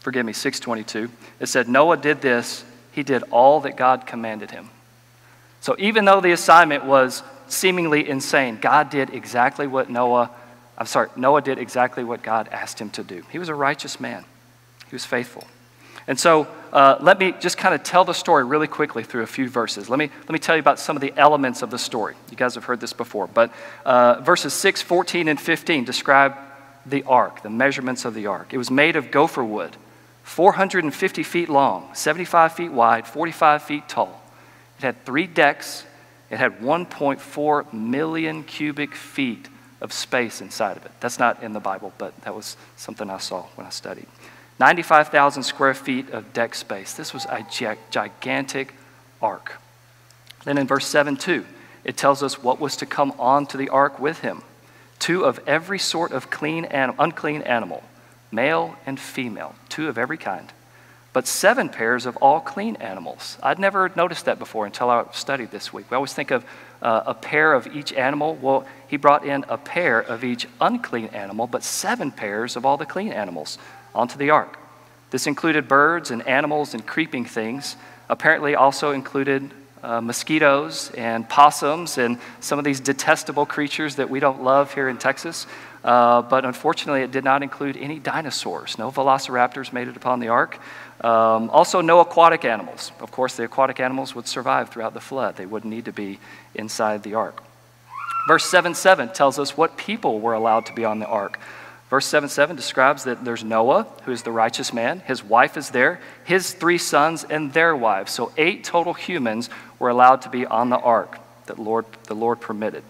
forgive 0.09 0.25
me, 0.25 0.33
622. 0.33 1.13
It 1.39 1.49
said, 1.49 1.69
Noah 1.69 1.99
did 1.99 2.23
this, 2.23 2.65
he 2.99 3.05
did 3.05 3.23
all 3.31 3.61
that 3.61 3.77
God 3.77 4.09
commanded 4.09 4.51
him. 4.51 4.71
So 5.61 5.77
even 5.79 6.05
though 6.05 6.21
the 6.21 6.33
assignment 6.33 6.85
was 6.85 7.23
seemingly 7.47 8.09
insane, 8.09 8.59
God 8.61 8.91
did 8.91 9.11
exactly 9.11 9.69
what 9.69 9.89
Noah, 9.89 10.33
I'm 10.77 10.87
sorry, 10.87 11.09
Noah 11.15 11.41
did 11.41 11.59
exactly 11.59 12.03
what 12.03 12.25
God 12.25 12.49
asked 12.51 12.81
him 12.81 12.91
to 12.91 13.05
do. 13.05 13.23
He 13.31 13.39
was 13.39 13.49
a 13.49 13.55
righteous 13.55 14.01
man, 14.01 14.25
he 14.91 14.97
was 14.97 15.05
faithful. 15.05 15.47
And 16.09 16.19
so 16.19 16.49
uh, 16.73 16.97
let 17.01 17.21
me 17.21 17.35
just 17.39 17.57
kind 17.57 17.73
of 17.73 17.85
tell 17.85 18.05
the 18.05 18.15
story 18.15 18.43
really 18.43 18.67
quickly 18.67 19.05
through 19.05 19.23
a 19.23 19.29
few 19.29 19.49
verses. 19.49 19.89
Let 19.89 20.01
me, 20.01 20.11
let 20.23 20.31
me 20.31 20.41
tell 20.41 20.57
you 20.57 20.61
about 20.61 20.81
some 20.81 20.97
of 20.97 21.01
the 21.01 21.13
elements 21.17 21.63
of 21.63 21.71
the 21.71 21.79
story. 21.79 22.17
You 22.33 22.37
guys 22.37 22.57
have 22.57 22.65
heard 22.65 22.81
this 22.81 22.93
before, 22.93 23.29
but 23.29 23.53
uh, 23.85 24.21
verses 24.23 24.55
6, 24.55 24.83
14, 24.83 25.29
and 25.29 25.41
15 25.41 25.85
describe 25.85 26.35
the 26.85 27.05
ark, 27.05 27.45
the 27.45 27.51
measurements 27.51 28.05
of 28.05 28.15
the 28.15 28.27
ark. 28.27 28.53
It 28.53 28.59
was 28.59 28.73
made 28.73 28.97
of 28.97 29.13
gopher 29.13 29.45
wood, 29.45 29.77
450 30.29 31.23
feet 31.23 31.49
long, 31.49 31.89
75 31.95 32.53
feet 32.53 32.71
wide, 32.71 33.07
45 33.07 33.63
feet 33.63 33.89
tall. 33.89 34.23
It 34.79 34.83
had 34.83 35.05
three 35.05 35.27
decks. 35.27 35.85
It 36.31 36.37
had 36.37 36.61
1.4 36.61 37.73
million 37.73 38.45
cubic 38.45 38.95
feet 38.95 39.49
of 39.81 39.91
space 39.93 40.43
inside 40.43 40.77
of 40.77 40.85
it. 40.85 40.93
That's 41.01 41.19
not 41.19 41.43
in 41.43 41.55
the 41.55 41.61
Bible, 41.61 41.95
but 41.97 42.15
that 42.23 42.35
was 42.35 42.59
something 42.77 43.09
I 43.09 43.17
saw 43.17 43.45
when 43.55 43.67
I 43.67 43.71
studied. 43.71 44.07
95,000 44.61 45.43
square 45.43 45.73
feet 45.73 46.11
of 46.11 46.33
deck 46.35 46.55
space. 46.55 46.93
This 46.93 47.15
was 47.15 47.25
a 47.25 47.47
gigantic 47.91 48.75
ark. 49.23 49.55
Then 50.45 50.59
in 50.59 50.67
verse 50.67 50.87
7 50.87 51.17
2, 51.17 51.47
it 51.85 51.97
tells 51.97 52.23
us 52.23 52.43
what 52.43 52.61
was 52.61 52.77
to 52.77 52.87
come 52.87 53.15
onto 53.19 53.57
the 53.57 53.71
ark 53.71 53.99
with 53.99 54.21
him 54.21 54.43
two 54.99 55.25
of 55.25 55.41
every 55.47 55.79
sort 55.79 56.13
of 56.13 56.29
clean 56.29 56.67
and 56.67 56.93
unclean 56.99 57.41
animal, 57.43 57.83
male 58.31 58.77
and 58.87 58.99
female, 58.99 59.55
two 59.69 59.89
of 59.89 59.99
every 59.99 60.19
kind, 60.19 60.53
but 61.13 61.27
seven 61.27 61.69
pairs 61.69 62.07
of 62.07 62.17
all 62.19 62.41
clean 62.41 62.77
animals. 62.77 63.39
I'd 63.43 63.59
never 63.59 63.91
noticed 63.97 64.27
that 64.27 64.39
before 64.39 64.67
until 64.67 64.91
I 64.91 65.05
studied 65.13 65.51
this 65.51 65.73
week. 65.73 65.91
We 65.91 65.95
always 65.95 66.13
think 66.13 66.31
of 66.31 66.45
uh, 66.83 67.03
a 67.07 67.15
pair 67.15 67.55
of 67.55 67.67
each 67.69 67.93
animal. 67.93 68.37
Well, 68.37 68.67
he 68.87 68.97
brought 68.97 69.25
in 69.25 69.45
a 69.49 69.57
pair 69.57 69.99
of 70.01 70.23
each 70.23 70.47
unclean 70.61 71.07
animal, 71.09 71.47
but 71.47 71.65
seven 71.65 72.13
pairs 72.13 72.57
of 72.57 72.65
all 72.65 72.77
the 72.77 72.87
clean 72.87 73.13
animals 73.13 73.59
onto 73.95 74.19
the 74.19 74.31
ark. 74.31 74.59
This 75.11 75.27
included 75.27 75.67
birds 75.67 76.11
and 76.11 76.27
animals 76.27 76.75
and 76.75 76.87
creeping 76.87 77.25
things. 77.25 77.77
Apparently, 78.09 78.55
also 78.55 78.93
included 78.93 79.51
uh, 79.83 80.01
mosquitoes 80.01 80.91
and 80.97 81.29
possums 81.29 81.99
and 81.99 82.19
some 82.41 82.59
of 82.59 82.65
these 82.65 82.81
detestable 82.81 83.47
creatures 83.47 83.97
that 83.97 84.11
we 84.11 84.21
don't 84.21 84.43
love 84.43 84.75
here 84.75 84.89
in 84.89 84.99
Texas. 84.99 85.47
Uh, 85.85 86.23
but 86.23 86.45
unfortunately, 86.45 87.03
it 87.03 87.11
did 87.11 87.25
not 87.25 87.43
include 87.43 87.77
any 87.77 87.99
dinosaurs. 87.99 88.79
No 88.79 88.91
velociraptors 88.91 89.73
made 89.73 89.89
it 89.89 89.97
upon 89.97 90.21
the 90.21 90.29
ark. 90.29 90.59
Um, 91.01 91.51
also, 91.51 91.81
no 91.81 92.01
aquatic 92.01 92.45
animals. 92.45 92.93
Of 93.01 93.11
course, 93.11 93.37
the 93.37 93.45
aquatic 93.45 93.79
animals 93.79 94.15
would 94.15 94.27
survive 94.27 94.71
throughout 94.71 94.95
the 94.95 95.01
flood, 95.01 95.37
they 95.37 95.47
wouldn't 95.47 95.73
need 95.73 95.85
to 95.85 95.93
be 95.93 96.19
inside 96.55 97.03
the 97.03 97.15
ark. 97.15 97.43
Verse 98.27 98.45
7 98.45 98.75
7 98.75 99.09
tells 99.11 99.39
us 99.39 99.57
what 99.57 99.77
people 99.77 100.21
were 100.21 100.35
allowed 100.35 100.67
to 100.67 100.75
be 100.75 100.85
on 100.85 100.99
the 100.99 101.07
ark. 101.07 101.39
Verse 101.89 102.05
7 102.05 102.29
7 102.29 102.57
describes 102.57 103.05
that 103.05 103.25
there's 103.25 103.43
Noah, 103.43 103.87
who 104.05 104.13
is 104.13 104.23
the 104.23 104.33
righteous 104.33 104.73
man. 104.73 105.01
His 105.01 105.25
wife 105.25 105.57
is 105.57 105.71
there, 105.71 106.01
his 106.25 106.53
three 106.53 106.77
sons, 106.77 107.25
and 107.25 107.53
their 107.53 107.75
wives. 107.75 108.13
So, 108.13 108.33
eight 108.37 108.65
total 108.65 108.93
humans 108.93 109.49
were 109.79 109.89
allowed 109.89 110.23
to 110.23 110.29
be 110.29 110.45
on 110.45 110.69
the 110.69 110.79
ark 110.79 111.19
that 111.47 111.59
Lord, 111.59 111.87
the 112.05 112.15
Lord 112.15 112.41
permitted. 112.41 112.85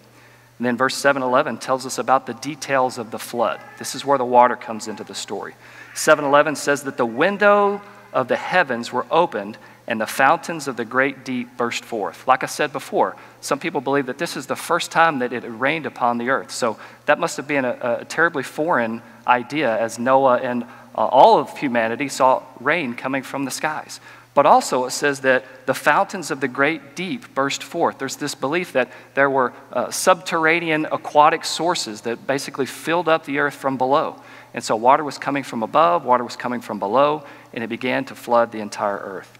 And 0.59 0.65
then 0.65 0.75
verse 0.75 0.95
711 0.95 1.57
tells 1.57 1.85
us 1.85 1.97
about 1.97 2.25
the 2.25 2.33
details 2.33 2.97
of 2.97 3.11
the 3.11 3.17
flood. 3.17 3.61
This 3.77 3.95
is 3.95 4.03
where 4.03 4.17
the 4.17 4.25
water 4.25 4.57
comes 4.57 4.89
into 4.89 5.05
the 5.05 5.15
story. 5.15 5.55
711 5.95 6.57
says 6.57 6.83
that 6.83 6.97
the 6.97 7.05
window 7.05 7.81
of 8.11 8.27
the 8.27 8.35
heavens 8.35 8.91
were 8.91 9.05
opened 9.09 9.57
and 9.87 10.01
the 10.01 10.05
fountains 10.05 10.67
of 10.67 10.75
the 10.75 10.83
great 10.85 11.23
deep 11.23 11.55
burst 11.57 11.85
forth. 11.85 12.27
Like 12.27 12.43
I 12.43 12.47
said 12.47 12.73
before, 12.73 13.15
some 13.41 13.57
people 13.57 13.79
believe 13.79 14.05
that 14.07 14.17
this 14.17 14.35
is 14.35 14.47
the 14.47 14.55
first 14.55 14.91
time 14.91 15.19
that 15.19 15.31
it 15.31 15.43
rained 15.47 15.85
upon 15.85 16.17
the 16.17 16.29
earth. 16.29 16.51
So 16.51 16.77
that 17.05 17.19
must 17.19 17.37
have 17.37 17.47
been 17.47 17.65
a, 17.65 17.99
a 18.01 18.05
terribly 18.05 18.43
foreign 18.43 19.01
idea 19.25 19.79
as 19.79 19.97
Noah 19.97 20.37
and 20.37 20.63
uh, 20.63 21.05
all 21.05 21.39
of 21.39 21.57
humanity 21.57 22.09
saw 22.09 22.43
rain 22.59 22.93
coming 22.93 23.23
from 23.23 23.45
the 23.45 23.51
skies. 23.51 23.99
But 24.39 24.45
also, 24.45 24.85
it 24.85 24.91
says 24.91 25.19
that 25.19 25.43
the 25.65 25.73
fountains 25.73 26.31
of 26.31 26.39
the 26.39 26.47
great 26.47 26.95
deep 26.95 27.35
burst 27.35 27.61
forth. 27.61 27.97
There's 27.97 28.15
this 28.15 28.35
belief 28.35 28.71
that 28.71 28.89
there 29.13 29.29
were 29.29 29.51
uh, 29.73 29.91
subterranean 29.91 30.85
aquatic 30.85 31.43
sources 31.43 31.99
that 32.03 32.25
basically 32.25 32.65
filled 32.65 33.09
up 33.09 33.25
the 33.25 33.39
earth 33.39 33.55
from 33.55 33.75
below. 33.75 34.15
And 34.53 34.63
so, 34.63 34.77
water 34.77 35.03
was 35.03 35.17
coming 35.17 35.43
from 35.43 35.61
above, 35.61 36.05
water 36.05 36.23
was 36.23 36.37
coming 36.37 36.61
from 36.61 36.79
below, 36.79 37.25
and 37.51 37.65
it 37.65 37.67
began 37.67 38.05
to 38.05 38.15
flood 38.15 38.53
the 38.53 38.61
entire 38.61 38.99
earth. 38.99 39.39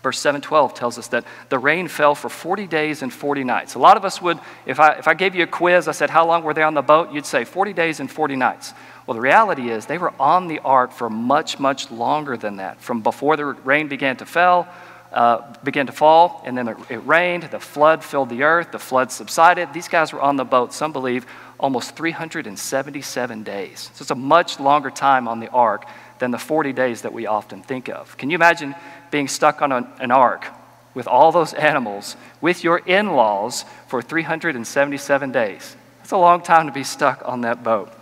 Verse 0.00 0.20
712 0.20 0.74
tells 0.74 0.96
us 0.96 1.08
that 1.08 1.24
the 1.48 1.58
rain 1.58 1.88
fell 1.88 2.14
for 2.14 2.28
40 2.28 2.68
days 2.68 3.02
and 3.02 3.12
40 3.12 3.42
nights. 3.42 3.74
A 3.74 3.80
lot 3.80 3.96
of 3.96 4.04
us 4.04 4.22
would, 4.22 4.38
if 4.64 4.78
I, 4.78 4.92
if 4.92 5.08
I 5.08 5.14
gave 5.14 5.34
you 5.34 5.42
a 5.42 5.48
quiz, 5.48 5.88
I 5.88 5.92
said, 5.92 6.08
How 6.08 6.24
long 6.24 6.44
were 6.44 6.54
they 6.54 6.62
on 6.62 6.74
the 6.74 6.82
boat? 6.82 7.12
You'd 7.12 7.26
say 7.26 7.44
40 7.44 7.72
days 7.72 7.98
and 7.98 8.08
40 8.08 8.36
nights. 8.36 8.74
Well, 9.06 9.14
the 9.14 9.20
reality 9.20 9.70
is 9.70 9.86
they 9.86 9.98
were 9.98 10.14
on 10.20 10.48
the 10.48 10.60
ark 10.60 10.92
for 10.92 11.10
much, 11.10 11.58
much 11.58 11.90
longer 11.90 12.36
than 12.36 12.56
that. 12.56 12.80
From 12.80 13.00
before 13.00 13.36
the 13.36 13.44
rain 13.44 13.88
began 13.88 14.16
to 14.18 14.26
fall, 14.26 14.68
uh, 15.12 15.54
began 15.64 15.86
to 15.86 15.92
fall, 15.92 16.42
and 16.46 16.56
then 16.56 16.68
it 16.68 17.06
rained, 17.06 17.44
the 17.44 17.60
flood 17.60 18.02
filled 18.04 18.30
the 18.30 18.44
earth, 18.44 18.72
the 18.72 18.78
flood 18.78 19.12
subsided. 19.12 19.72
These 19.72 19.88
guys 19.88 20.12
were 20.12 20.20
on 20.20 20.36
the 20.36 20.44
boat, 20.44 20.72
some 20.72 20.92
believe, 20.92 21.26
almost 21.58 21.96
377 21.96 23.42
days. 23.42 23.90
So 23.94 24.02
it's 24.02 24.10
a 24.10 24.14
much 24.14 24.58
longer 24.58 24.90
time 24.90 25.28
on 25.28 25.40
the 25.40 25.48
ark 25.50 25.86
than 26.18 26.30
the 26.30 26.38
40 26.38 26.72
days 26.72 27.02
that 27.02 27.12
we 27.12 27.26
often 27.26 27.62
think 27.62 27.88
of. 27.88 28.16
Can 28.16 28.30
you 28.30 28.36
imagine 28.36 28.74
being 29.10 29.28
stuck 29.28 29.60
on 29.60 29.72
an, 29.72 29.86
an 30.00 30.10
ark 30.10 30.46
with 30.94 31.06
all 31.06 31.32
those 31.32 31.54
animals 31.54 32.16
with 32.40 32.64
your 32.64 32.78
in 32.78 33.12
laws 33.12 33.64
for 33.88 34.02
377 34.02 35.32
days. 35.32 35.76
That's 35.98 36.12
a 36.12 36.16
long 36.16 36.42
time 36.42 36.66
to 36.66 36.72
be 36.72 36.84
stuck 36.84 37.22
on 37.24 37.42
that 37.42 37.62
boat. 37.62 37.92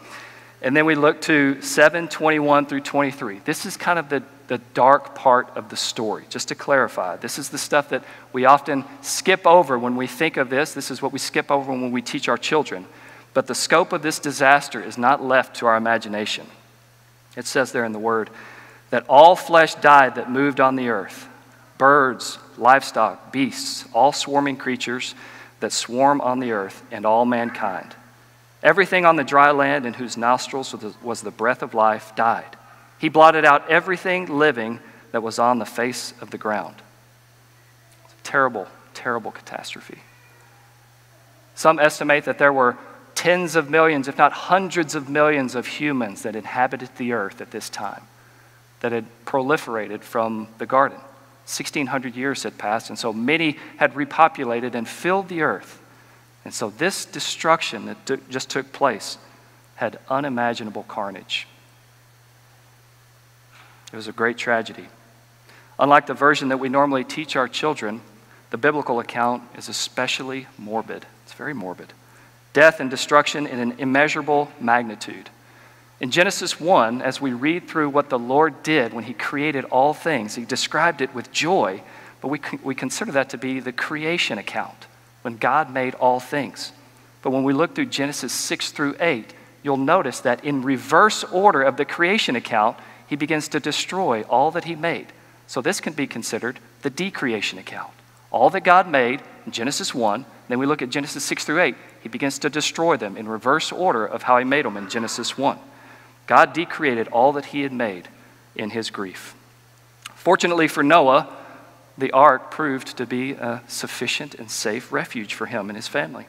And 0.63 0.77
then 0.77 0.85
we 0.85 0.95
look 0.95 1.23
to 1.23 1.61
721 1.63 2.67
through 2.67 2.83
23. 2.83 3.41
This 3.45 3.65
is 3.65 3.77
kind 3.77 3.99
of 3.99 4.09
the, 4.09 4.23
the 4.49 4.59
dark 4.75 5.15
part 5.15 5.49
of 5.57 5.71
the 5.71 5.77
story, 5.77 6.25
just 6.29 6.49
to 6.49 6.55
clarify. 6.55 7.17
This 7.17 7.39
is 7.39 7.49
the 7.49 7.59
stuff 7.59 7.89
that 7.91 8.05
we 8.33 8.45
often 8.45 8.85
skip 9.01 9.47
over 9.47 9.79
when 9.79 9.97
we 9.97 10.07
think 10.07 10.37
of 10.37 10.51
this. 10.51 10.75
This 10.75 10.91
is 10.91 11.01
what 11.01 11.13
we 11.13 11.19
skip 11.19 11.51
over 11.51 11.73
when 11.73 11.93
we 11.93 12.03
teach 12.03 12.29
our 12.29 12.37
children. 12.37 12.87
But 13.33 13.47
the 13.47 13.55
scope 13.55 13.93
of 13.93 14.03
this 14.03 14.19
disaster 14.19 14.83
is 14.83 14.99
not 14.99 15.23
left 15.23 15.57
to 15.57 15.67
our 15.67 15.77
imagination. 15.77 16.47
It 17.37 17.47
says 17.47 17.73
there 17.73 17.85
in 17.85 17.93
the 17.93 17.99
word 17.99 18.29
that 18.91 19.05
all 19.09 19.37
flesh 19.37 19.77
died 19.77 20.17
that 20.17 20.31
moved 20.31 20.61
on 20.61 20.77
the 20.77 20.89
earth 20.89 21.27
birds, 21.79 22.39
livestock, 22.59 23.33
beasts, 23.33 23.87
all 23.95 24.13
swarming 24.13 24.59
creatures 24.59 25.15
that 25.61 25.73
swarm 25.73 26.21
on 26.21 26.39
the 26.39 26.53
earth, 26.53 26.83
and 26.91 27.07
all 27.07 27.25
mankind. 27.25 27.95
Everything 28.63 29.07
on 29.07 29.17
the 29.17 29.25
dry 29.25 29.51
land 29.51 29.87
in 29.87 29.95
whose 29.95 30.17
nostrils 30.17 30.75
was 31.03 31.23
the 31.23 31.31
breath 31.31 31.63
of 31.63 31.75
life 31.75 32.15
died. 32.15 32.57
He 32.99 33.09
blotted 33.09 33.45
out 33.45 33.71
everything 33.71 34.27
living 34.27 34.81
that 35.13 35.23
was 35.23 35.39
on 35.39 35.59
the 35.59 35.65
face 35.65 36.13
of 36.21 36.31
the 36.31 36.39
ground. 36.39 36.77
Terrible, 38.23 38.69
terrible 38.93 39.31
catastrophe. 39.31 40.01
Some 41.55 41.79
estimate 41.79 42.25
that 42.25 42.39
there 42.39 42.53
were 42.53 42.77
tens 43.15 43.57
of 43.57 43.71
millions, 43.71 44.09
if 44.09 44.17
not 44.17 44.33
hundreds 44.33 44.95
of 44.95 45.09
millions, 45.09 45.55
of 45.55 45.67
humans 45.67 46.23
that 46.23 46.37
inhabited 46.37 46.91
the 46.97 47.13
earth 47.13 47.41
at 47.41 47.51
this 47.51 47.69
time 47.69 48.03
that 48.81 48.93
had 48.93 49.07
proliferated 49.27 50.03
from 50.03 50.49
the 50.59 50.67
garden. 50.67 50.99
1,600 51.47 52.15
years 52.15 52.45
had 52.45 52.57
passed, 52.57 52.89
and 52.89 52.99
so 52.99 53.13
many 53.13 53.59
had 53.77 53.95
repopulated 53.95 54.75
and 54.75 54.89
filled 54.89 55.29
the 55.29 55.43
earth. 55.43 55.83
And 56.45 56.55
so 56.55 56.71
this 56.71 57.05
destruction 57.05 57.87
that 57.87 58.07
t- 58.07 58.17
just 58.29 58.49
took 58.49 58.73
place 58.73 59.19
had 59.77 59.99
unimaginable 60.09 60.85
carnage. 60.85 61.47
It 63.93 63.97
was 63.97 64.09
a 64.09 64.13
great 64.13 64.37
tragedy. 64.37 64.87
Unlike 65.79 66.07
the 66.07 66.15
version 66.15 66.49
that 66.49 66.59
we 66.59 66.69
normally 66.69 67.05
teach 67.05 67.37
our 67.37 67.49
children, 67.49 68.01
the 68.51 68.59
biblical 68.59 69.01
account 69.01 69.43
is 69.57 69.69
especially 69.69 70.47
morbid. 70.59 71.07
It's 71.25 71.33
very 71.33 71.55
morbid. 71.55 71.93
Death 72.53 72.81
and 72.81 72.91
destruction 72.91 73.47
in 73.47 73.59
an 73.59 73.73
immeasurable 73.79 74.51
magnitude. 74.61 75.31
In 76.01 76.11
Genesis 76.11 76.59
1, 76.59 77.03
as 77.03 77.21
we 77.21 77.33
read 77.33 77.69
through 77.69 77.91
what 77.91 78.09
the 78.09 78.19
Lord 78.19 78.63
did 78.63 78.93
when 78.93 79.05
He 79.05 79.13
created 79.13 79.65
all 79.67 79.95
things, 79.95 80.35
He 80.35 80.45
described 80.45 81.01
it 81.01 81.15
with 81.15 81.31
joy, 81.31 81.83
but 82.21 82.29
we, 82.29 82.41
we 82.63 82.75
consider 82.75 83.13
that 83.13 83.31
to 83.31 83.39
be 83.39 83.61
the 83.61 83.73
creation 83.73 84.39
account, 84.39 84.87
when 85.23 85.37
God 85.37 85.73
made 85.73 85.95
all 85.95 86.21
things. 86.21 86.73
But 87.23 87.31
when 87.31 87.45
we 87.45 87.53
look 87.53 87.75
through 87.75 87.87
Genesis 87.87 88.33
6 88.33 88.73
through 88.73 88.97
8, 89.01 89.35
you'll 89.63 89.77
notice 89.77 90.21
that 90.21 90.45
in 90.45 90.63
reverse 90.63 91.25
order 91.25 91.63
of 91.63 91.77
the 91.77 91.85
creation 91.85 92.37
account, 92.37 92.77
He 93.07 93.17
begins 93.17 93.49
to 93.49 93.61
destroy 93.61 94.23
all 94.23 94.51
that 94.53 94.65
He 94.65 94.75
made. 94.75 95.09
So 95.47 95.61
this 95.61 95.81
can 95.81 95.93
be 95.93 96.07
considered 96.07 96.59
the 96.83 96.91
decreation 96.91 97.59
account. 97.59 97.93
All 98.31 98.51
that 98.51 98.65
God 98.65 98.89
made 98.89 99.21
in 99.45 99.53
Genesis 99.53 99.95
1, 99.95 100.25
then 100.49 100.59
we 100.59 100.67
look 100.67 100.83
at 100.83 100.91
Genesis 100.91 101.25
6 101.25 101.45
through 101.45 101.61
8, 101.61 101.77
He 102.03 102.09
begins 102.09 102.39
to 102.39 102.51
destroy 102.51 102.97
them 102.97 103.17
in 103.17 103.29
reverse 103.29 103.73
order 103.73 104.07
of 104.07 104.23
how 104.23 104.39
He 104.39 104.45
made 104.45 104.65
them 104.65 104.77
in 104.77 104.89
Genesis 104.89 105.37
1. 105.37 105.59
God 106.27 106.53
decreated 106.53 107.09
all 107.09 107.33
that 107.33 107.47
He 107.47 107.63
had 107.63 107.73
made. 107.73 108.09
in 108.55 108.71
his 108.71 108.91
grief. 108.91 109.35
Fortunately 110.15 110.69
for 110.69 110.83
Noah, 110.83 111.35
the 112.01 112.13
ark 112.13 112.51
proved 112.51 112.97
to 112.97 113.07
be 113.07 113.33
a 113.33 113.63
sufficient 113.67 114.35
and 114.35 114.51
safe 114.51 114.93
refuge 114.93 115.35
for 115.35 115.47
him 115.47 115.69
and 115.71 115.77
his 115.77 115.89
family. 115.89 116.27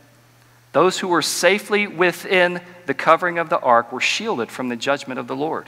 Those 0.73 0.99
who 0.99 1.07
were 1.07 1.21
safely 1.21 1.87
within 1.87 2.61
the 2.85 2.93
covering 2.93 3.37
of 3.37 3.49
the 3.49 3.59
ark 3.59 3.91
were 3.91 3.99
shielded 3.99 4.49
from 4.49 4.69
the 4.69 4.75
judgment 4.75 5.19
of 5.19 5.27
the 5.27 5.35
Lord. 5.35 5.67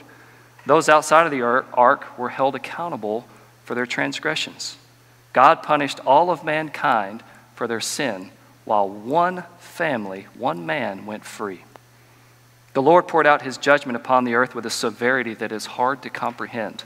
Those 0.66 0.88
outside 0.88 1.26
of 1.26 1.30
the 1.30 1.42
ark 1.42 2.18
were 2.18 2.30
held 2.30 2.54
accountable 2.54 3.26
for 3.64 3.74
their 3.74 3.86
transgressions. 3.86 4.76
God 5.32 5.62
punished 5.62 6.00
all 6.06 6.30
of 6.30 6.44
mankind 6.44 7.22
for 7.54 7.66
their 7.66 7.80
sin, 7.80 8.30
while 8.64 8.88
one 8.88 9.44
family, 9.58 10.26
one 10.38 10.64
man, 10.64 11.04
went 11.04 11.24
free. 11.24 11.64
The 12.72 12.82
Lord 12.82 13.06
poured 13.06 13.26
out 13.26 13.42
his 13.42 13.58
judgment 13.58 13.96
upon 13.96 14.24
the 14.24 14.34
earth 14.34 14.54
with 14.54 14.66
a 14.66 14.70
severity 14.70 15.34
that 15.34 15.52
is 15.52 15.66
hard 15.66 16.02
to 16.02 16.10
comprehend. 16.10 16.84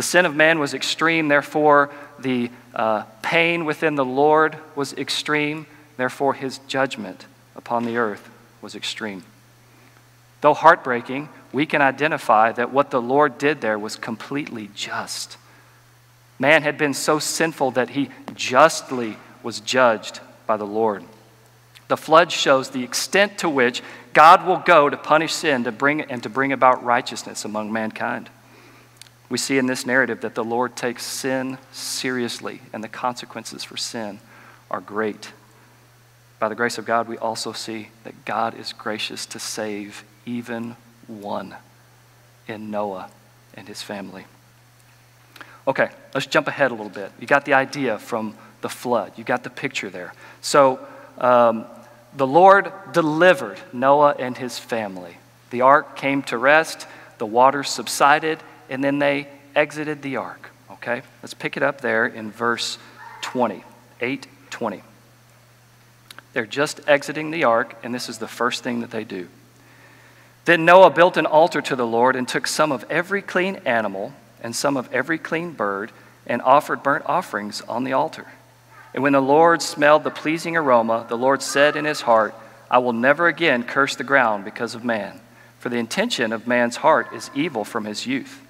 The 0.00 0.04
sin 0.04 0.24
of 0.24 0.34
man 0.34 0.58
was 0.58 0.72
extreme, 0.72 1.28
therefore, 1.28 1.90
the 2.18 2.50
uh, 2.74 3.02
pain 3.20 3.66
within 3.66 3.96
the 3.96 4.04
Lord 4.04 4.56
was 4.74 4.94
extreme, 4.94 5.66
therefore, 5.98 6.32
his 6.32 6.56
judgment 6.66 7.26
upon 7.54 7.84
the 7.84 7.98
earth 7.98 8.30
was 8.62 8.74
extreme. 8.74 9.24
Though 10.40 10.54
heartbreaking, 10.54 11.28
we 11.52 11.66
can 11.66 11.82
identify 11.82 12.50
that 12.52 12.72
what 12.72 12.90
the 12.90 13.02
Lord 13.02 13.36
did 13.36 13.60
there 13.60 13.78
was 13.78 13.96
completely 13.96 14.70
just. 14.74 15.36
Man 16.38 16.62
had 16.62 16.78
been 16.78 16.94
so 16.94 17.18
sinful 17.18 17.72
that 17.72 17.90
he 17.90 18.08
justly 18.34 19.18
was 19.42 19.60
judged 19.60 20.20
by 20.46 20.56
the 20.56 20.64
Lord. 20.64 21.04
The 21.88 21.98
flood 21.98 22.32
shows 22.32 22.70
the 22.70 22.84
extent 22.84 23.36
to 23.40 23.50
which 23.50 23.82
God 24.14 24.46
will 24.46 24.62
go 24.64 24.88
to 24.88 24.96
punish 24.96 25.34
sin 25.34 25.64
to 25.64 25.72
bring, 25.72 26.00
and 26.00 26.22
to 26.22 26.30
bring 26.30 26.52
about 26.52 26.82
righteousness 26.82 27.44
among 27.44 27.70
mankind. 27.70 28.30
We 29.30 29.38
see 29.38 29.58
in 29.58 29.66
this 29.66 29.86
narrative 29.86 30.20
that 30.22 30.34
the 30.34 30.44
Lord 30.44 30.76
takes 30.76 31.06
sin 31.06 31.56
seriously, 31.72 32.60
and 32.72 32.84
the 32.84 32.88
consequences 32.88 33.64
for 33.64 33.76
sin 33.76 34.18
are 34.70 34.80
great. 34.80 35.32
By 36.40 36.48
the 36.48 36.54
grace 36.54 36.78
of 36.78 36.84
God, 36.84 37.08
we 37.08 37.16
also 37.16 37.52
see 37.52 37.88
that 38.02 38.24
God 38.24 38.58
is 38.58 38.72
gracious 38.72 39.24
to 39.26 39.38
save 39.38 40.04
even 40.26 40.76
one 41.06 41.54
in 42.48 42.70
Noah 42.70 43.08
and 43.54 43.68
his 43.68 43.82
family. 43.82 44.26
Okay, 45.68 45.90
let's 46.14 46.26
jump 46.26 46.48
ahead 46.48 46.72
a 46.72 46.74
little 46.74 46.90
bit. 46.90 47.12
You 47.20 47.26
got 47.26 47.44
the 47.44 47.54
idea 47.54 47.98
from 47.98 48.34
the 48.62 48.68
flood, 48.68 49.12
you 49.16 49.24
got 49.24 49.44
the 49.44 49.50
picture 49.50 49.90
there. 49.90 50.12
So, 50.40 50.80
um, 51.18 51.66
the 52.16 52.26
Lord 52.26 52.72
delivered 52.92 53.60
Noah 53.72 54.16
and 54.18 54.36
his 54.36 54.58
family. 54.58 55.16
The 55.50 55.60
ark 55.60 55.96
came 55.96 56.22
to 56.24 56.36
rest, 56.36 56.86
the 57.18 57.26
waters 57.26 57.68
subsided, 57.70 58.40
and 58.70 58.82
then 58.82 58.98
they 58.98 59.28
exited 59.54 60.00
the 60.00 60.16
ark. 60.16 60.50
Okay? 60.70 61.02
Let's 61.22 61.34
pick 61.34 61.58
it 61.58 61.62
up 61.62 61.82
there 61.82 62.06
in 62.06 62.30
verse 62.30 62.78
20, 63.20 63.62
8 64.00 64.26
20. 64.48 64.82
They're 66.32 66.46
just 66.46 66.80
exiting 66.88 67.30
the 67.30 67.44
ark, 67.44 67.76
and 67.82 67.94
this 67.94 68.08
is 68.08 68.18
the 68.18 68.28
first 68.28 68.62
thing 68.62 68.80
that 68.80 68.90
they 68.90 69.04
do. 69.04 69.28
Then 70.44 70.64
Noah 70.64 70.90
built 70.90 71.16
an 71.16 71.26
altar 71.26 71.60
to 71.60 71.76
the 71.76 71.86
Lord 71.86 72.16
and 72.16 72.26
took 72.26 72.46
some 72.46 72.72
of 72.72 72.84
every 72.88 73.20
clean 73.20 73.56
animal 73.66 74.12
and 74.42 74.54
some 74.54 74.76
of 74.76 74.92
every 74.92 75.18
clean 75.18 75.52
bird 75.52 75.92
and 76.26 76.40
offered 76.42 76.82
burnt 76.82 77.04
offerings 77.06 77.60
on 77.62 77.84
the 77.84 77.92
altar. 77.92 78.26
And 78.94 79.02
when 79.02 79.12
the 79.12 79.20
Lord 79.20 79.62
smelled 79.62 80.04
the 80.04 80.10
pleasing 80.10 80.56
aroma, 80.56 81.06
the 81.08 81.18
Lord 81.18 81.42
said 81.42 81.76
in 81.76 81.84
his 81.84 82.02
heart, 82.02 82.34
I 82.70 82.78
will 82.78 82.92
never 82.92 83.26
again 83.26 83.64
curse 83.64 83.96
the 83.96 84.04
ground 84.04 84.44
because 84.44 84.74
of 84.74 84.84
man, 84.84 85.20
for 85.58 85.68
the 85.68 85.76
intention 85.76 86.32
of 86.32 86.46
man's 86.46 86.76
heart 86.76 87.12
is 87.12 87.30
evil 87.34 87.64
from 87.64 87.84
his 87.84 88.06
youth. 88.06 88.40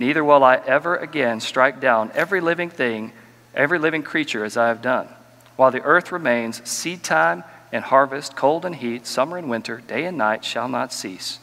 Neither 0.00 0.24
will 0.24 0.42
I 0.42 0.56
ever 0.56 0.96
again 0.96 1.40
strike 1.40 1.78
down 1.78 2.10
every 2.14 2.40
living 2.40 2.70
thing, 2.70 3.12
every 3.54 3.78
living 3.78 4.02
creature 4.02 4.46
as 4.46 4.56
I 4.56 4.68
have 4.68 4.80
done. 4.80 5.06
While 5.56 5.70
the 5.70 5.82
earth 5.82 6.10
remains, 6.10 6.66
seed 6.66 7.04
time 7.04 7.44
and 7.70 7.84
harvest, 7.84 8.34
cold 8.34 8.64
and 8.64 8.74
heat, 8.74 9.06
summer 9.06 9.36
and 9.36 9.50
winter, 9.50 9.82
day 9.86 10.06
and 10.06 10.16
night 10.16 10.42
shall 10.42 10.68
not 10.68 10.94
cease. 10.94 11.38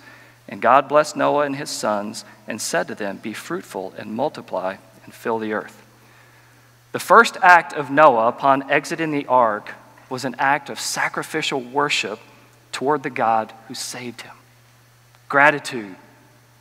And 0.50 0.60
God 0.60 0.89
blessed 0.89 1.15
Noah 1.15 1.46
and 1.46 1.56
his 1.56 1.70
sons 1.70 2.26
and 2.48 2.60
said 2.60 2.88
to 2.88 2.96
them, 2.96 3.17
Be 3.17 3.32
fruitful 3.32 3.93
and 3.96 4.15
multiply 4.15 4.78
and 5.06 5.13
fill 5.13 5.38
the 5.38 5.54
earth. 5.54 5.86
The 6.93 7.00
first 7.00 7.38
act 7.43 7.74
of 7.74 7.91
Noah 7.91 8.28
upon 8.28 8.72
exiting 8.72 9.12
the 9.12 9.28
ark 9.28 9.76
was 10.10 10.26
an 10.26 10.36
act 10.39 10.72
of 10.72 10.80
sacrificial 10.80 11.62
worship 11.62 12.20
toward 12.72 13.04
the 13.04 13.12
God 13.12 13.54
who 13.67 13.76
saved 13.76 14.22
him. 14.22 14.34
Gratitude, 15.30 15.96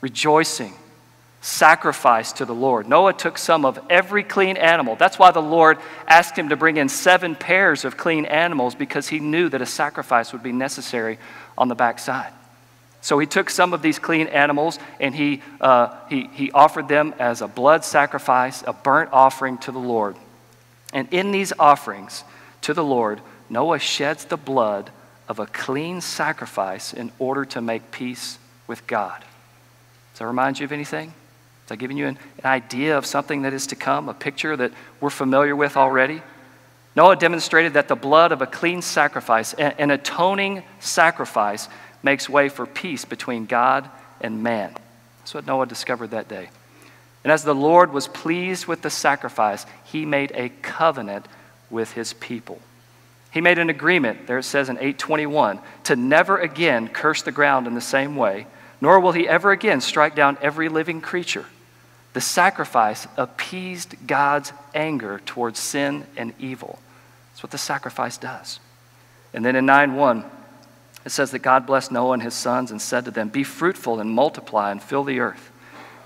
rejoicing, 0.03 0.75
sacrifice 1.47 2.33
to 2.33 2.45
the 2.45 2.55
Lord. 2.55 2.89
Noah 2.89 3.13
took 3.13 3.39
some 3.39 3.65
of 3.65 3.79
every 3.89 4.25
clean 4.25 4.57
animal. 4.57 4.97
That's 4.97 5.17
why 5.17 5.31
the 5.31 5.41
Lord 5.41 5.79
asked 6.09 6.37
him 6.37 6.49
to 6.49 6.57
bring 6.57 6.77
in 6.77 6.89
seven 6.89 7.37
pairs 7.37 7.85
of 7.85 7.97
clean 7.97 8.25
animals 8.25 8.75
because 8.75 9.07
he 9.07 9.21
knew 9.21 9.49
that 9.51 9.63
a 9.63 9.67
sacrifice 9.67 10.33
would 10.33 10.43
be 10.43 10.51
necessary 10.51 11.19
on 11.57 11.69
the 11.69 11.77
backside. 11.77 12.33
So 13.01 13.21
he 13.21 13.29
took 13.29 13.49
some 13.49 13.73
of 13.73 13.81
these 13.81 14.01
clean 14.01 14.27
animals 14.27 14.81
and 14.99 15.15
he, 15.15 15.41
uh, 15.61 15.97
he, 16.09 16.29
he 16.33 16.51
offered 16.51 16.89
them 16.89 17.15
as 17.21 17.43
a 17.43 17.49
blood 17.49 17.85
sacrifice, 17.85 18.65
a 18.67 18.73
burnt 18.73 19.11
offering 19.13 19.59
to 19.59 19.71
the 19.71 19.79
Lord. 19.79 20.17
And 20.93 21.07
in 21.13 21.31
these 21.31 21.53
offerings 21.61 22.25
to 22.63 22.75
the 22.75 22.85
Lord, 22.85 23.21
Noah 23.49 23.79
sheds 23.79 24.25
the 24.25 24.37
blood 24.37 24.91
of 25.29 25.39
a 25.39 25.47
clean 25.47 26.01
sacrifice 26.01 26.93
in 26.93 27.13
order 27.21 27.45
to 27.45 27.61
make 27.61 27.93
peace 27.93 28.41
with 28.67 28.85
God. 28.89 29.21
Does 30.13 30.19
that 30.19 30.27
remind 30.27 30.59
you 30.59 30.65
of 30.65 30.73
anything? 30.73 31.15
Is 31.67 31.71
that 31.71 31.79
giving 31.79 31.97
you 31.97 32.07
an, 32.07 32.19
an 32.39 32.47
idea 32.47 32.97
of 32.97 33.05
something 33.05 33.43
that 33.43 33.53
is 33.53 33.67
to 33.67 33.75
come, 33.77 34.09
a 34.09 34.15
picture 34.15 34.57
that 34.57 34.71
we're 35.01 35.11
familiar 35.11 35.57
with 35.57 35.77
already? 35.77 36.23
Noah 36.95 37.17
demonstrated 37.17 37.73
that 37.73 37.89
the 37.89 37.97
blood 37.97 38.31
of 38.31 38.41
a 38.41 38.47
clean 38.47 38.83
sacrifice, 38.83 39.53
an 39.53 39.91
atoning 39.91 40.63
sacrifice, 40.79 41.69
makes 42.05 42.29
way 42.29 42.49
for 42.49 42.67
peace 42.67 43.05
between 43.05 43.47
God 43.47 43.91
and 44.21 44.45
man. 44.45 44.77
That's 45.19 45.35
what 45.35 45.45
Noah 45.45 45.67
discovered 45.67 46.13
that 46.13 46.29
day. 46.29 46.51
And 47.25 47.33
as 47.33 47.43
the 47.43 47.53
Lord 47.53 47.93
was 47.93 48.07
pleased 48.07 48.67
with 48.67 48.83
the 48.83 48.91
sacrifice, 48.91 49.67
he 49.83 50.07
made 50.07 50.31
a 50.37 50.51
covenant 50.63 51.27
with 51.69 51.91
his 51.95 52.13
people. 52.13 52.61
He 53.33 53.41
made 53.41 53.59
an 53.59 53.71
agreement, 53.71 54.29
there 54.29 54.39
it 54.39 54.45
says 54.45 54.69
in 54.69 54.77
821, 54.77 55.59
to 55.85 55.97
never 55.97 56.39
again 56.39 56.87
curse 56.87 57.23
the 57.23 57.33
ground 57.33 57.67
in 57.67 57.75
the 57.75 57.81
same 57.81 58.15
way, 58.15 58.47
nor 58.81 59.01
will 59.01 59.11
he 59.11 59.29
ever 59.29 59.51
again 59.51 59.81
strike 59.81 60.15
down 60.15 60.39
every 60.41 60.69
living 60.69 61.01
creature. 61.01 61.45
The 62.17 62.23
sacrifice 62.23 63.07
appeased 63.19 63.95
God's 64.07 64.51
anger 64.75 65.21
towards 65.27 65.59
sin 65.59 66.07
and 66.17 66.33
evil. 66.39 66.79
That's 67.29 67.43
what 67.43 67.53
the 67.53 67.59
sacrifice 67.59 68.17
does. 68.17 68.59
And 69.35 69.45
then 69.45 69.55
in 69.55 69.67
9 69.67 69.97
1, 69.97 70.25
it 71.05 71.11
says 71.11 71.31
that 71.33 71.41
God 71.41 71.67
blessed 71.67 71.93
Noah 71.93 72.15
and 72.15 72.23
his 72.23 72.33
sons 72.33 72.71
and 72.71 72.81
said 72.81 73.05
to 73.05 73.11
them, 73.11 73.29
Be 73.29 73.45
fruitful 73.45 74.01
and 74.01 74.09
multiply 74.11 74.71
and 74.71 74.83
fill 74.83 75.05
the 75.05 75.21
earth. 75.21 75.53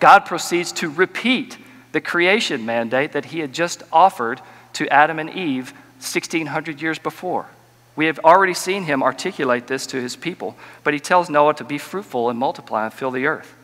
God 0.00 0.26
proceeds 0.26 0.72
to 0.72 0.90
repeat 0.90 1.56
the 1.92 2.00
creation 2.00 2.66
mandate 2.66 3.12
that 3.12 3.26
he 3.26 3.38
had 3.38 3.52
just 3.52 3.84
offered 3.92 4.40
to 4.72 4.92
Adam 4.92 5.20
and 5.20 5.30
Eve 5.30 5.70
1600 5.98 6.82
years 6.82 6.98
before. 6.98 7.46
We 7.94 8.06
have 8.06 8.18
already 8.24 8.54
seen 8.54 8.82
him 8.82 9.04
articulate 9.04 9.68
this 9.68 9.86
to 9.86 10.02
his 10.02 10.16
people, 10.16 10.56
but 10.82 10.92
he 10.92 10.98
tells 10.98 11.30
Noah 11.30 11.54
to 11.54 11.64
be 11.64 11.78
fruitful 11.78 12.28
and 12.30 12.36
multiply 12.36 12.86
and 12.86 12.92
fill 12.92 13.12
the 13.12 13.26
earth. 13.26 13.54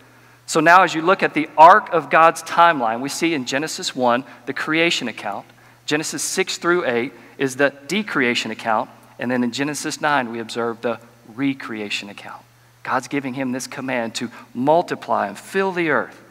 So 0.47 0.61
now, 0.61 0.85
as 0.85 0.95
you 0.95 1.03
look 1.03 1.25
at 1.25 1.35
the 1.35 1.51
arc 1.59 1.93
of 1.93 2.09
God's 2.09 2.43
timeline, 2.43 3.01
we 3.01 3.09
see 3.09 3.35
in 3.35 3.47
Genesis 3.47 3.97
1 3.97 4.25
the 4.47 4.53
creation 4.53 5.09
account, 5.09 5.45
Genesis 5.87 6.23
6 6.23 6.59
through 6.59 6.87
8 6.87 7.13
is 7.37 7.57
the 7.57 7.73
decreation 7.89 8.53
account, 8.53 8.89
and 9.19 9.31
then 9.31 9.43
in 9.43 9.51
Genesis 9.51 10.01
9 10.01 10.31
we 10.31 10.39
observe 10.39 10.81
the 10.83 11.01
recreation 11.35 12.09
account. 12.09 12.43
God's 12.85 13.09
giving 13.09 13.35
him 13.35 13.51
this 13.51 13.67
command 13.67 14.15
to 14.17 14.31
multiply 14.55 15.27
and 15.27 15.37
fill 15.37 15.73
the 15.73 15.91
earth. 15.91 16.23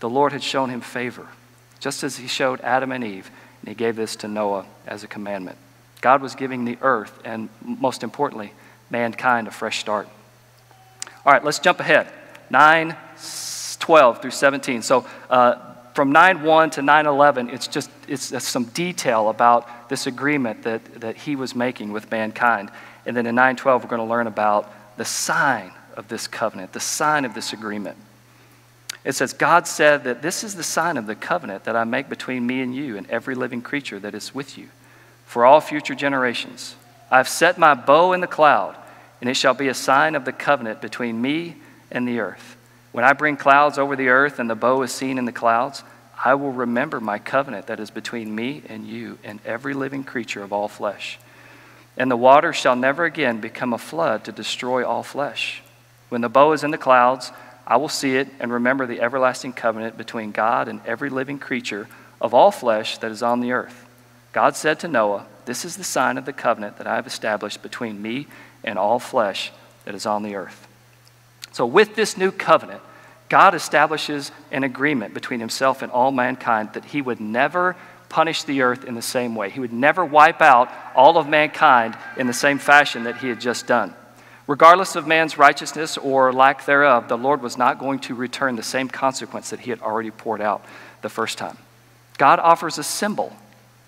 The 0.00 0.08
Lord 0.08 0.32
had 0.32 0.42
shown 0.42 0.68
him 0.70 0.80
favor, 0.80 1.28
just 1.78 2.02
as 2.02 2.16
he 2.16 2.26
showed 2.26 2.60
Adam 2.60 2.90
and 2.90 3.04
Eve, 3.04 3.30
and 3.60 3.68
he 3.68 3.74
gave 3.76 3.94
this 3.94 4.16
to 4.16 4.28
Noah 4.28 4.66
as 4.86 5.04
a 5.04 5.06
commandment. 5.06 5.56
God 6.00 6.20
was 6.20 6.34
giving 6.34 6.64
the 6.64 6.76
earth, 6.82 7.16
and 7.24 7.48
most 7.62 8.02
importantly, 8.02 8.52
mankind 8.90 9.46
a 9.46 9.52
fresh 9.52 9.78
start. 9.78 10.08
All 11.24 11.32
right, 11.32 11.44
let's 11.44 11.60
jump 11.60 11.78
ahead. 11.78 12.08
9, 12.54 12.96
12 13.80 14.22
through 14.22 14.30
17. 14.30 14.82
So 14.82 15.04
uh, 15.28 15.74
from 15.92 16.12
9 16.12 16.44
1 16.44 16.70
to 16.70 16.82
9 16.82 17.06
11, 17.06 17.50
it's 17.50 17.66
just 17.66 17.90
it's 18.06 18.44
some 18.44 18.64
detail 18.66 19.28
about 19.28 19.88
this 19.88 20.06
agreement 20.06 20.62
that, 20.62 21.00
that 21.00 21.16
he 21.16 21.34
was 21.34 21.56
making 21.56 21.92
with 21.92 22.08
mankind. 22.12 22.70
And 23.06 23.16
then 23.16 23.26
in 23.26 23.34
9:12 23.34 23.82
we're 23.82 23.88
going 23.88 24.00
to 24.00 24.08
learn 24.08 24.28
about 24.28 24.72
the 24.96 25.04
sign 25.04 25.72
of 25.96 26.06
this 26.06 26.28
covenant, 26.28 26.72
the 26.72 26.80
sign 26.80 27.24
of 27.24 27.34
this 27.34 27.52
agreement. 27.52 27.96
It 29.04 29.14
says 29.16 29.32
God 29.32 29.66
said 29.66 30.04
that 30.04 30.22
this 30.22 30.44
is 30.44 30.54
the 30.54 30.62
sign 30.62 30.96
of 30.96 31.06
the 31.06 31.16
covenant 31.16 31.64
that 31.64 31.74
I 31.74 31.82
make 31.82 32.08
between 32.08 32.46
me 32.46 32.60
and 32.60 32.72
you 32.72 32.96
and 32.96 33.10
every 33.10 33.34
living 33.34 33.62
creature 33.62 33.98
that 33.98 34.14
is 34.14 34.32
with 34.32 34.56
you 34.56 34.68
for 35.26 35.44
all 35.44 35.60
future 35.60 35.96
generations. 35.96 36.76
I've 37.10 37.28
set 37.28 37.58
my 37.58 37.74
bow 37.74 38.12
in 38.12 38.20
the 38.20 38.28
cloud, 38.28 38.76
and 39.20 39.28
it 39.28 39.34
shall 39.34 39.54
be 39.54 39.68
a 39.68 39.74
sign 39.74 40.14
of 40.14 40.24
the 40.24 40.32
covenant 40.32 40.80
between 40.80 41.20
me 41.20 41.56
and 41.94 42.06
the 42.06 42.20
earth. 42.20 42.56
When 42.92 43.04
I 43.04 43.12
bring 43.12 43.36
clouds 43.36 43.78
over 43.78 43.96
the 43.96 44.08
earth 44.08 44.38
and 44.38 44.48
the 44.48 44.54
bow 44.54 44.82
is 44.82 44.92
seen 44.92 45.18
in 45.18 45.24
the 45.24 45.32
clouds, 45.32 45.82
I 46.22 46.34
will 46.34 46.52
remember 46.52 47.00
my 47.00 47.18
covenant 47.18 47.66
that 47.66 47.80
is 47.80 47.90
between 47.90 48.34
me 48.34 48.62
and 48.68 48.86
you 48.86 49.18
and 49.24 49.40
every 49.44 49.74
living 49.74 50.04
creature 50.04 50.42
of 50.42 50.52
all 50.52 50.68
flesh. 50.68 51.18
And 51.96 52.10
the 52.10 52.16
water 52.16 52.52
shall 52.52 52.76
never 52.76 53.04
again 53.04 53.40
become 53.40 53.72
a 53.72 53.78
flood 53.78 54.24
to 54.24 54.32
destroy 54.32 54.86
all 54.86 55.02
flesh. 55.02 55.62
When 56.08 56.20
the 56.20 56.28
bow 56.28 56.52
is 56.52 56.64
in 56.64 56.70
the 56.70 56.78
clouds, 56.78 57.32
I 57.66 57.76
will 57.76 57.88
see 57.88 58.16
it 58.16 58.28
and 58.38 58.52
remember 58.52 58.86
the 58.86 59.00
everlasting 59.00 59.54
covenant 59.54 59.96
between 59.96 60.32
God 60.32 60.68
and 60.68 60.80
every 60.86 61.10
living 61.10 61.38
creature 61.38 61.88
of 62.20 62.34
all 62.34 62.50
flesh 62.50 62.98
that 62.98 63.10
is 63.10 63.22
on 63.22 63.40
the 63.40 63.52
earth. 63.52 63.86
God 64.32 64.56
said 64.56 64.80
to 64.80 64.88
Noah, 64.88 65.26
This 65.46 65.64
is 65.64 65.76
the 65.76 65.84
sign 65.84 66.18
of 66.18 66.24
the 66.24 66.32
covenant 66.32 66.78
that 66.78 66.86
I 66.86 66.96
have 66.96 67.06
established 67.06 67.62
between 67.62 68.02
me 68.02 68.26
and 68.62 68.78
all 68.78 68.98
flesh 68.98 69.52
that 69.84 69.94
is 69.94 70.06
on 70.06 70.22
the 70.22 70.34
earth. 70.34 70.66
So, 71.54 71.66
with 71.66 71.94
this 71.94 72.16
new 72.16 72.32
covenant, 72.32 72.80
God 73.28 73.54
establishes 73.54 74.32
an 74.50 74.64
agreement 74.64 75.14
between 75.14 75.38
himself 75.38 75.82
and 75.82 75.92
all 75.92 76.10
mankind 76.10 76.72
that 76.72 76.86
he 76.86 77.00
would 77.00 77.20
never 77.20 77.76
punish 78.08 78.42
the 78.42 78.62
earth 78.62 78.82
in 78.82 78.96
the 78.96 79.00
same 79.02 79.36
way. 79.36 79.50
He 79.50 79.60
would 79.60 79.72
never 79.72 80.04
wipe 80.04 80.42
out 80.42 80.68
all 80.96 81.16
of 81.16 81.28
mankind 81.28 81.96
in 82.16 82.26
the 82.26 82.32
same 82.32 82.58
fashion 82.58 83.04
that 83.04 83.18
he 83.18 83.28
had 83.28 83.40
just 83.40 83.68
done. 83.68 83.94
Regardless 84.48 84.96
of 84.96 85.06
man's 85.06 85.38
righteousness 85.38 85.96
or 85.96 86.32
lack 86.32 86.66
thereof, 86.66 87.06
the 87.06 87.16
Lord 87.16 87.40
was 87.40 87.56
not 87.56 87.78
going 87.78 88.00
to 88.00 88.16
return 88.16 88.56
the 88.56 88.62
same 88.64 88.88
consequence 88.88 89.50
that 89.50 89.60
he 89.60 89.70
had 89.70 89.80
already 89.80 90.10
poured 90.10 90.40
out 90.40 90.64
the 91.02 91.08
first 91.08 91.38
time. 91.38 91.56
God 92.18 92.40
offers 92.40 92.78
a 92.78 92.82
symbol 92.82 93.32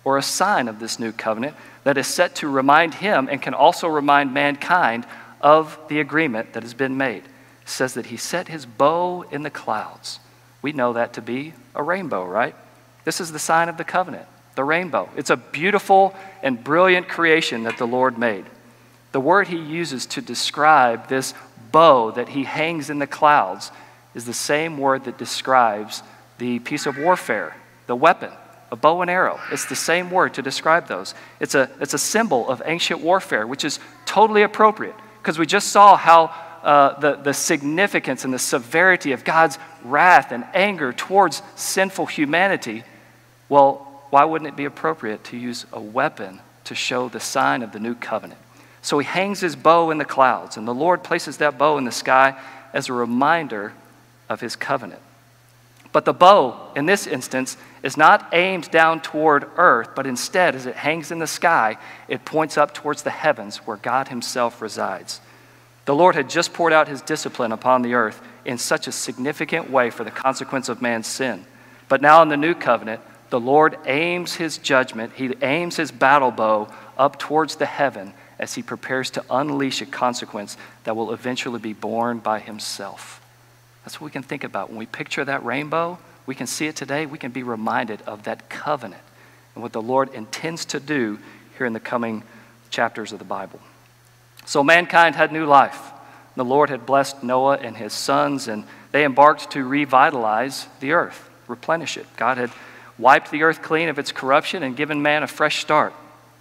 or 0.05 0.19
a 0.19 0.23
sign 0.23 0.69
of 0.69 0.79
this 0.79 1.01
new 1.01 1.11
covenant 1.11 1.57
that 1.83 1.99
is 1.99 2.07
set 2.07 2.37
to 2.37 2.49
remind 2.49 2.95
him 2.95 3.29
and 3.29 3.43
can 3.43 3.55
also 3.55 3.89
remind 3.89 4.33
mankind 4.33 5.05
of 5.41 5.77
the 5.89 5.99
agreement 5.99 6.53
that 6.53 6.63
has 6.63 6.73
been 6.73 6.97
made. 6.97 7.25
Says 7.67 7.93
that 7.95 8.07
he 8.07 8.17
set 8.17 8.49
his 8.49 8.65
bow 8.65 9.23
in 9.31 9.43
the 9.43 9.51
clouds. 9.51 10.21
We 10.63 10.73
know 10.73 10.95
that 10.95 11.13
to 11.15 11.21
be 11.21 11.53
a 11.75 11.83
rainbow, 11.83 12.25
right? 12.25 12.55
This 13.05 13.21
is 13.21 13.33
the 13.33 13.39
sign 13.39 13.69
of 13.69 13.77
the 13.77 13.85
covenant, 13.85 14.27
the 14.55 14.65
rainbow. 14.65 15.11
It's 15.17 15.31
a 15.31 15.37
beautiful 15.37 16.15
and 16.43 16.63
brilliant 16.63 17.09
creation 17.09 17.65
that 17.65 17.77
the 17.77 17.87
Lord 17.87 18.19
made. 18.19 18.47
The 19.13 19.21
word 19.21 19.49
he 19.49 19.59
uses 19.59 20.07
to 20.07 20.23
describe 20.23 21.09
this 21.09 21.35
bow 21.71 22.13
that 22.13 22.31
he 22.31 22.45
hangs 22.45 22.89
in 22.89 22.99
the 22.99 23.07
clouds 23.07 23.71
is 24.15 24.25
the 24.25 24.33
same 24.33 24.79
word 24.79 25.05
that 25.05 25.19
describes 25.19 26.03
the 26.39 26.59
piece 26.61 26.87
of 26.87 26.97
warfare, 26.97 27.55
the 27.87 27.97
weapon 27.97 28.33
a 28.71 28.77
bow 28.77 29.01
and 29.03 29.11
arrow. 29.11 29.39
It's 29.53 29.67
the 29.67 29.77
same 29.77 30.11
word 30.11 30.35
to 30.35 30.43
describe 30.43 30.89
those. 30.89 31.15
It's 31.41 31.55
a, 31.55 31.71
it's 31.81 31.95
a 31.95 31.99
symbol 31.99 32.49
of 32.49 32.63
ancient 32.65 33.01
warfare, 33.01 33.47
which 33.47 33.65
is 33.65 33.79
totally 34.05 34.43
appropriate 34.43 34.95
because 35.23 35.39
we 35.39 35.47
just 35.47 35.69
saw 35.69 35.97
how 35.97 36.35
uh, 36.67 36.99
the, 36.99 37.15
the 37.15 37.33
significance 37.33 38.25
and 38.25 38.35
the 38.35 38.41
severity 38.41 39.13
of 39.13 39.23
God's 39.23 39.57
wrath 39.85 40.33
and 40.33 40.45
anger 40.53 40.93
towards 40.93 41.41
sinful 41.55 42.07
humanity. 42.07 42.83
Well, 43.49 44.03
why 44.11 44.25
wouldn't 44.25 44.49
it 44.49 44.57
be 44.57 44.65
appropriate 44.65 45.23
to 45.25 45.37
use 45.37 45.65
a 45.73 45.81
weapon 45.81 46.41
to 46.65 46.75
show 46.75 47.09
the 47.09 47.21
sign 47.21 47.63
of 47.63 47.71
the 47.71 47.79
new 47.79 47.95
covenant? 47.95 48.41
So 48.83 48.99
he 48.99 49.07
hangs 49.07 49.39
his 49.39 49.55
bow 49.55 49.93
in 49.93 49.99
the 49.99 50.05
clouds, 50.05 50.57
and 50.57 50.67
the 50.67 50.75
Lord 50.75 51.05
places 51.05 51.37
that 51.37 51.57
bow 51.57 51.79
in 51.79 51.85
the 51.85 51.93
sky 51.93 52.37
as 52.73 52.89
a 52.89 52.93
reminder 52.93 53.73
of 54.29 54.41
his 54.41 54.57
covenant. 54.57 55.01
But 55.93 56.05
the 56.05 56.13
bow, 56.13 56.73
in 56.75 56.87
this 56.87 57.07
instance, 57.07 57.57
is 57.85 57.97
not 57.97 58.29
aimed 58.33 58.73
down 58.73 59.01
toward 59.03 59.49
earth, 59.57 59.91
but 59.95 60.05
instead, 60.05 60.57
as 60.57 60.67
it 60.67 60.75
hangs 60.75 61.13
in 61.13 61.21
the 61.21 61.29
sky, 61.29 61.79
it 62.09 62.25
points 62.25 62.59
up 62.59 62.75
towards 62.75 63.05
the 63.05 63.11
heavens 63.11 63.59
where 63.59 63.77
God 63.77 64.09
Himself 64.09 64.61
resides. 64.61 65.21
The 65.87 65.95
Lord 65.95 66.17
had 66.17 66.29
just 66.29 66.53
poured 66.53 66.73
out 66.73 66.89
His 66.89 67.01
discipline 67.01 67.53
upon 67.53 67.83
the 67.83 67.95
earth 67.95 68.21
in 68.45 68.59
such 68.59 68.87
a 68.87 68.93
significant 68.93 69.71
way 69.71 69.91
for 69.91 70.05
the 70.05 70.11
consequence 70.11 70.69
of 70.69 70.83
man's 70.83 71.07
sin. 71.07 71.47
But 71.89 72.03
now 72.03 72.23
in 72.23 72.29
the 72.29 72.37
new 72.37 72.55
covenant, 72.55 73.01
the 73.31 73.41
Lord 73.41 73.79
aims 73.87 74.35
His 74.35 74.59
judgment, 74.59 75.13
He 75.15 75.33
aims 75.43 75.77
His 75.77 75.91
battle 75.93 76.33
bow 76.33 76.69
up 76.99 77.19
towards 77.19 77.57
the 77.57 77.67
heaven 77.67 78.13
as 78.39 78.55
He 78.55 78.63
prepares 78.63 79.11
to 79.11 79.25
unleash 79.31 79.81
a 79.81 79.87
consequence 79.87 80.57
that 80.85 80.97
will 80.97 81.13
eventually 81.13 81.61
be 81.61 81.73
borne 81.73 82.19
by 82.19 82.41
Himself. 82.41 83.23
That's 83.85 84.01
what 84.01 84.07
we 84.07 84.13
can 84.13 84.25
think 84.25 84.43
about. 84.43 84.71
When 84.71 84.79
we 84.79 84.87
picture 84.87 85.25
that 85.25 85.45
rainbow, 85.45 85.99
we 86.27 86.35
can 86.35 86.49
see 86.49 86.67
it 86.67 86.75
today. 86.75 87.07
We 87.07 87.19
can 87.19 87.31
be 87.31 87.45
reminded 87.45 88.03
of 88.03 88.25
that 88.25 88.49
covenant 88.49 89.03
and 89.55 89.63
what 89.63 89.73
the 89.73 89.81
Lord 89.81 90.13
intends 90.13 90.65
to 90.67 90.81
do 90.81 91.21
here 91.57 91.67
in 91.67 91.73
the 91.73 91.81
coming 91.81 92.25
chapters 92.71 93.13
of 93.13 93.21
the 93.21 93.25
Bible. 93.25 93.61
So 94.47 94.65
mankind 94.65 95.17
had 95.17 95.33
new 95.33 95.45
life. 95.45 95.93
The 96.37 96.45
Lord 96.45 96.71
had 96.71 96.87
blessed 96.87 97.23
Noah 97.23 97.57
and 97.57 97.77
his 97.77 97.93
sons, 97.93 98.47
and 98.49 98.65
they 98.93 99.05
embarked 99.05 99.51
to 99.51 99.65
revitalize 99.65 100.69
the 100.81 100.93
earth, 100.93 101.29
replenish 101.49 101.97
it. 101.97 102.07
God 102.17 102.39
had 102.39 102.51
wiped 102.99 103.31
the 103.31 103.43
earth 103.43 103.61
clean 103.61 103.89
of 103.89 103.99
its 103.99 104.13
corruption 104.13 104.63
and 104.63 104.77
given 104.77 105.03
man 105.03 105.23
a 105.23 105.27
fresh 105.27 105.61
start. 105.61 105.93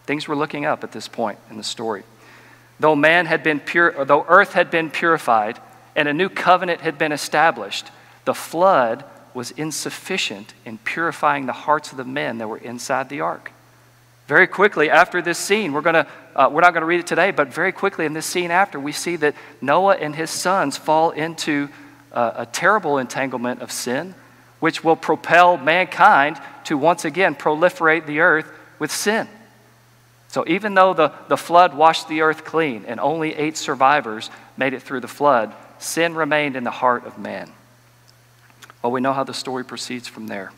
Things 0.06 0.28
were 0.28 0.36
looking 0.36 0.66
up 0.66 0.84
at 0.84 0.92
this 0.92 1.08
point 1.08 1.40
in 1.50 1.58
the 1.58 1.64
story. 1.64 2.04
Though 2.80 2.96
man 2.96 3.26
had 3.26 3.42
been 3.42 3.60
pure, 3.60 4.06
though 4.06 4.26
earth 4.28 4.54
had 4.54 4.70
been 4.70 4.92
purified, 4.92 5.60
and 5.96 6.08
a 6.08 6.14
new 6.14 6.30
covenant 6.30 6.82
had 6.82 6.98
been 6.98 7.12
established, 7.12 7.90
the 8.26 8.34
flood 8.34 9.04
was 9.34 9.52
insufficient 9.52 10.54
in 10.64 10.78
purifying 10.78 11.46
the 11.46 11.54
hearts 11.54 11.92
of 11.92 11.98
the 11.98 12.04
men 12.04 12.38
that 12.38 12.48
were 12.48 12.58
inside 12.58 13.10
the 13.10 13.22
ark. 13.22 13.52
Very 14.28 14.48
quickly 14.48 14.90
after 14.90 15.22
this 15.22 15.38
scene, 15.38 15.72
we're, 15.72 15.82
gonna, 15.82 16.08
uh, 16.36 16.50
we're 16.52 16.62
not 16.62 16.74
going 16.74 16.82
to 16.82 16.88
read 16.88 17.00
it 17.00 17.08
today, 17.08 17.32
but 17.32 17.54
very 17.54 17.72
quickly 17.72 18.06
in 18.06 18.14
this 18.14 18.26
scene 18.26 18.50
after, 18.50 18.80
we 18.80 18.92
see 18.92 19.16
that 19.18 19.36
Noah 19.62 19.96
and 19.96 20.16
his 20.16 20.32
sons 20.32 20.78
fall 20.78 21.12
into 21.12 21.70
uh, 22.12 22.32
a 22.36 22.46
terrible 22.46 22.98
entanglement 22.98 23.62
of 23.62 23.72
sin, 23.72 24.16
which 24.60 24.84
will 24.84 24.96
propel 24.96 25.58
mankind 25.58 26.40
to 26.64 26.78
once 26.78 27.06
again 27.06 27.36
proliferate 27.36 28.08
the 28.08 28.20
earth 28.22 28.50
with 28.80 28.92
sin. 28.92 29.28
So 30.30 30.44
even 30.48 30.74
though 30.74 30.94
the, 30.94 31.14
the 31.28 31.38
flood 31.38 31.76
washed 31.76 32.08
the 32.08 32.22
earth 32.22 32.44
clean 32.44 32.84
and 32.88 33.00
only 33.00 33.36
eight 33.36 33.58
survivors 33.58 34.30
made 34.58 34.74
it 34.74 34.82
through 34.82 35.02
the 35.02 35.08
flood, 35.08 35.54
sin 35.78 36.16
remained 36.16 36.56
in 36.56 36.64
the 36.64 36.72
heart 36.72 37.06
of 37.06 37.20
man. 37.20 37.52
Well, 38.82 38.92
we 38.92 39.02
know 39.02 39.14
how 39.14 39.24
the 39.24 39.34
story 39.34 39.64
proceeds 39.64 40.08
from 40.08 40.28
there. 40.28 40.52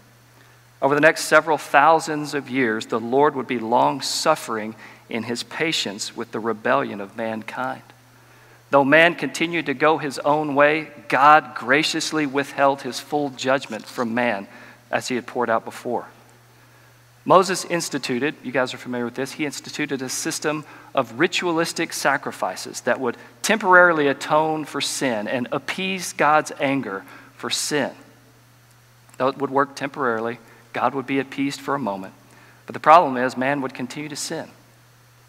Over 0.82 0.94
the 0.94 1.02
next 1.02 1.26
several 1.26 1.58
thousands 1.58 2.34
of 2.34 2.50
years, 2.50 2.86
the 2.86 3.00
Lord 3.00 3.36
would 3.36 3.48
be 3.48 3.60
long 3.60 4.02
suffering 4.02 4.76
in 5.10 5.24
his 5.24 5.44
patience 5.44 6.16
with 6.16 6.32
the 6.32 6.40
rebellion 6.40 7.02
of 7.02 7.18
mankind. 7.18 7.82
Though 8.70 8.84
man 8.84 9.16
continued 9.16 9.68
to 9.68 9.74
go 9.74 9.98
his 9.98 10.20
own 10.20 10.54
way, 10.54 10.90
God 11.08 11.56
graciously 11.56 12.26
withheld 12.26 12.82
his 12.82 13.00
full 13.00 13.30
judgment 13.30 13.86
from 13.86 14.14
man 14.14 14.48
as 14.92 15.08
he 15.08 15.16
had 15.16 15.26
poured 15.26 15.50
out 15.50 15.66
before. 15.66 16.08
Moses 17.24 17.66
instituted, 17.66 18.36
you 18.42 18.52
guys 18.52 18.74
are 18.74 18.78
familiar 18.78 19.06
with 19.06 19.16
this, 19.16 19.34
he 19.34 19.46
instituted 19.46 20.02
a 20.02 20.10
system 20.10 20.64
of 20.96 21.20
ritualistic 21.20 21.92
sacrifices 21.92 22.82
that 22.82 23.00
would 23.00 23.18
temporarily 23.42 24.08
atone 24.08 24.64
for 24.64 24.80
sin 24.80 25.28
and 25.28 25.48
appease 25.52 26.14
God's 26.14 26.54
anger 26.60 27.04
for 27.36 27.50
sin. 27.50 27.92
Though 29.18 29.28
it 29.28 29.38
would 29.38 29.50
work 29.50 29.76
temporarily, 29.76 30.40
God 30.78 30.94
would 30.94 31.08
be 31.08 31.18
appeased 31.18 31.60
for 31.60 31.74
a 31.74 31.80
moment. 31.80 32.14
But 32.68 32.76
the 32.76 32.80
problem 32.80 33.18
is, 33.18 33.36
man 33.36 33.62
would 33.62 33.74
continue 33.74 34.10
to 34.10 34.16
sin. 34.16 34.48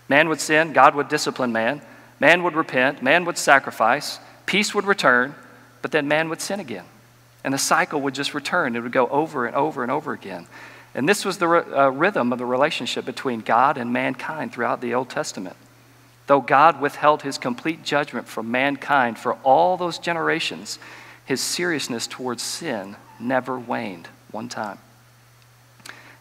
Man 0.07 0.29
would 0.29 0.43
sin, 0.43 0.75
God 0.75 0.95
would 0.95 1.09
discipline 1.09 1.53
man. 1.53 1.81
Man 2.21 2.43
would 2.43 2.55
repent, 2.55 3.03
man 3.03 3.25
would 3.25 3.39
sacrifice, 3.39 4.19
peace 4.45 4.75
would 4.75 4.85
return, 4.85 5.35
but 5.81 5.91
then 5.91 6.07
man 6.07 6.29
would 6.29 6.43
sin 6.43 6.61
again. 6.61 6.85
And 7.43 7.55
the 7.55 7.59
cycle 7.59 8.03
would 8.03 8.15
just 8.15 8.35
return. 8.35 8.77
It 8.77 8.81
would 8.81 8.93
go 8.93 9.07
over 9.07 9.47
and 9.47 9.57
over 9.57 9.83
and 9.83 9.91
over 9.91 10.13
again. 10.13 10.47
And 10.95 11.09
this 11.09 11.25
was 11.25 11.39
the 11.39 11.49
uh, 11.49 11.89
rhythm 11.89 12.31
of 12.31 12.39
the 12.39 12.45
relationship 12.45 13.07
between 13.07 13.41
God 13.41 13.79
and 13.79 13.91
mankind 13.91 14.53
throughout 14.53 14.83
the 14.83 14.93
Old 14.93 15.09
Testament. 15.09 15.57
Though 16.27 16.43
God 16.43 16.79
withheld 16.79 17.23
his 17.23 17.39
complete 17.39 17.85
judgment 17.85 18.29
from 18.29 18.51
mankind 18.51 19.19
for 19.19 19.35
all 19.45 19.79
those 19.79 19.99
generations, 19.99 20.79
his 21.25 21.41
seriousness 21.41 22.07
towards 22.07 22.43
sin 22.43 22.97
never 23.19 23.59
waned 23.59 24.09
one 24.31 24.51
time. 24.51 24.79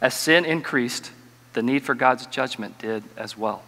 As 0.02 0.14
sin 0.14 0.46
increased, 0.46 1.12
the 1.54 1.64
need 1.64 1.84
for 1.84 1.96
God's 1.96 2.28
judgment 2.28 2.78
did 2.78 3.04
as 3.16 3.38
well. 3.38 3.64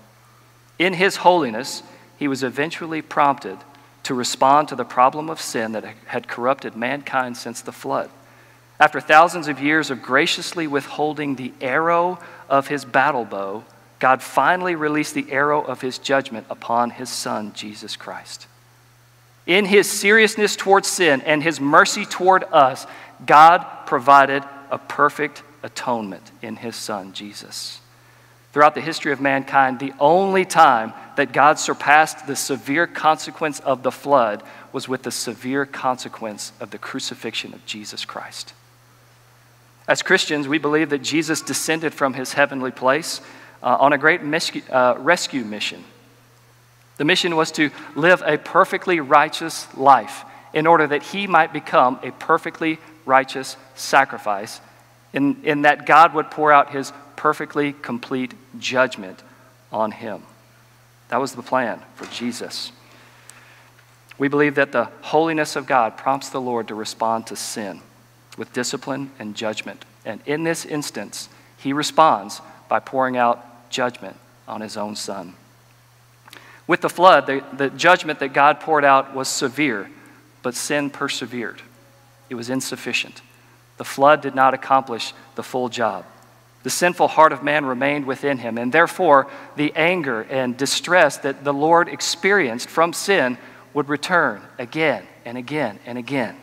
In 0.78 0.94
his 0.94 1.18
holiness, 1.18 1.84
he 2.18 2.28
was 2.28 2.44
eventually 2.44 3.02
prompted 3.02 3.58
to 4.04 4.14
respond 4.14 4.68
to 4.68 4.76
the 4.76 4.86
problem 4.86 5.30
of 5.30 5.42
sin 5.42 5.72
that 5.74 5.84
had 6.06 6.28
corrupted 6.28 6.76
mankind 6.76 7.38
since 7.38 7.62
the 7.62 7.72
flood. 7.72 8.10
After 8.80 9.02
thousands 9.02 9.48
of 9.48 9.62
years 9.62 9.92
of 9.92 10.02
graciously 10.02 10.66
withholding 10.66 11.36
the 11.36 11.54
arrow 11.60 12.20
of 12.48 12.68
his 12.68 12.86
battle 12.86 13.26
bow, 13.26 13.64
God 14.00 14.22
finally 14.22 14.76
released 14.76 15.14
the 15.14 15.30
arrow 15.32 15.62
of 15.62 15.82
his 15.82 15.98
judgment 15.98 16.48
upon 16.50 16.92
his 16.92 17.10
son, 17.10 17.52
Jesus 17.54 17.98
Christ. 17.98 18.48
In 19.46 19.66
his 19.66 19.90
seriousness 19.90 20.56
towards 20.56 20.88
sin 20.88 21.22
and 21.22 21.44
his 21.44 21.60
mercy 21.60 22.06
toward 22.06 22.46
us, 22.46 22.88
God 23.26 23.66
provided 23.86 24.44
a 24.72 24.78
perfect 24.78 25.44
atonement 25.64 26.32
in 26.42 26.58
his 26.58 26.76
son, 26.76 27.14
Jesus. 27.14 27.82
Throughout 28.52 28.74
the 28.74 28.82
history 28.82 29.12
of 29.12 29.22
mankind, 29.22 29.80
the 29.80 29.94
only 30.00 30.44
time 30.44 30.94
that 31.18 31.34
God 31.34 31.60
surpassed 31.60 32.26
the 32.26 32.36
severe 32.36 32.88
consequence 32.88 33.60
of 33.60 33.84
the 33.84 33.92
flood 33.92 34.42
was 34.74 34.88
with 34.88 35.04
the 35.04 35.12
severe 35.12 35.66
consequence 35.66 36.52
of 36.60 36.72
the 36.72 36.78
crucifixion 36.78 37.54
of 37.54 37.66
Jesus 37.66 38.06
Christ. 38.06 38.54
As 39.88 40.02
Christians, 40.02 40.48
we 40.48 40.58
believe 40.58 40.90
that 40.92 41.04
Jesus 41.04 41.42
descended 41.42 41.94
from 41.94 42.14
his 42.14 42.34
heavenly 42.34 42.72
place 42.72 43.22
uh, 43.62 43.78
on 43.80 43.94
a 43.94 43.98
great 43.98 44.22
uh, 44.70 44.96
rescue 44.98 45.44
mission. 45.44 45.84
The 46.98 47.06
mission 47.06 47.36
was 47.36 47.52
to 47.54 47.72
live 47.96 48.22
a 48.26 48.38
perfectly 48.38 49.00
righteous 49.00 49.74
life 49.76 50.26
in 50.54 50.68
order 50.68 50.88
that 50.88 51.04
he 51.04 51.28
might 51.28 51.54
become 51.54 52.00
a 52.04 52.12
perfectly 52.12 52.80
righteous 53.06 53.58
sacrifice, 53.76 54.62
in, 55.14 55.42
in 55.44 55.64
that 55.64 55.86
God 55.86 56.14
would 56.14 56.32
pour 56.32 56.52
out 56.52 56.72
his 56.72 56.94
perfectly 57.16 57.74
complete 57.74 58.34
judgment 58.60 59.24
on 59.72 59.92
him. 59.92 60.24
That 61.10 61.20
was 61.20 61.34
the 61.34 61.42
plan 61.42 61.82
for 61.96 62.06
Jesus. 62.06 62.72
We 64.18 64.28
believe 64.28 64.56
that 64.56 64.72
the 64.72 64.86
holiness 65.02 65.56
of 65.56 65.66
God 65.66 65.98
prompts 65.98 66.30
the 66.30 66.42
Lord 66.42 66.68
to 66.68 66.76
respond 66.76 67.28
to 67.28 67.36
sin 67.36 67.82
with 68.38 68.54
discipline 68.54 69.12
and 69.20 69.36
judgment. 69.36 69.86
And 70.06 70.22
in 70.26 70.44
this 70.44 70.66
instance, 70.66 71.30
he 71.58 71.74
responds 71.74 72.42
by 72.68 72.80
pouring 72.80 73.18
out 73.18 73.70
judgment 73.70 74.16
on 74.48 74.62
his 74.62 74.78
own 74.78 74.96
son. 74.96 75.36
With 76.68 76.82
the 76.82 76.90
flood, 76.90 77.26
the, 77.26 77.44
the 77.54 77.70
judgment 77.70 78.20
that 78.20 78.34
God 78.34 78.60
poured 78.60 78.86
out 78.86 79.16
was 79.16 79.28
severe, 79.28 79.90
but 80.44 80.54
sin 80.54 80.90
persevered. 80.90 81.62
It 82.30 82.36
was 82.36 82.50
insufficient. 82.50 83.22
The 83.80 83.86
flood 83.86 84.20
did 84.20 84.36
not 84.36 84.54
accomplish 84.54 85.14
the 85.36 85.42
full 85.42 85.70
job. 85.70 86.04
The 86.64 86.70
sinful 86.70 87.08
heart 87.08 87.32
of 87.32 87.44
man 87.44 87.66
remained 87.66 88.06
within 88.06 88.38
him, 88.38 88.58
and 88.58 88.74
therefore 88.74 89.28
the 89.56 89.74
anger 89.74 90.24
and 90.24 90.58
distress 90.58 91.16
that 91.20 91.46
the 91.46 91.54
Lord 91.54 91.88
experienced 91.88 92.68
from 92.68 92.92
sin 92.92 93.38
would 93.74 93.88
return 93.88 94.42
again 94.58 95.08
and 95.24 95.38
again 95.38 95.80
and 95.86 95.98
again. 95.98 96.36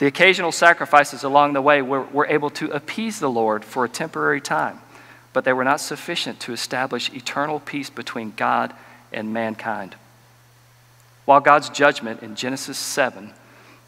The 0.00 0.06
occasional 0.06 0.50
sacrifices 0.50 1.22
along 1.22 1.52
the 1.52 1.62
way 1.62 1.80
were, 1.80 2.02
were 2.02 2.26
able 2.26 2.50
to 2.50 2.72
appease 2.72 3.20
the 3.20 3.30
Lord 3.30 3.64
for 3.64 3.84
a 3.84 3.88
temporary 3.88 4.40
time, 4.40 4.80
but 5.32 5.44
they 5.44 5.52
were 5.52 5.62
not 5.62 5.80
sufficient 5.80 6.40
to 6.40 6.52
establish 6.52 7.08
eternal 7.12 7.60
peace 7.60 7.88
between 7.88 8.32
God 8.36 8.74
and 9.12 9.32
mankind. 9.32 9.94
While 11.24 11.38
God's 11.38 11.68
judgment 11.68 12.20
in 12.20 12.34
Genesis 12.34 12.78
7 12.78 13.32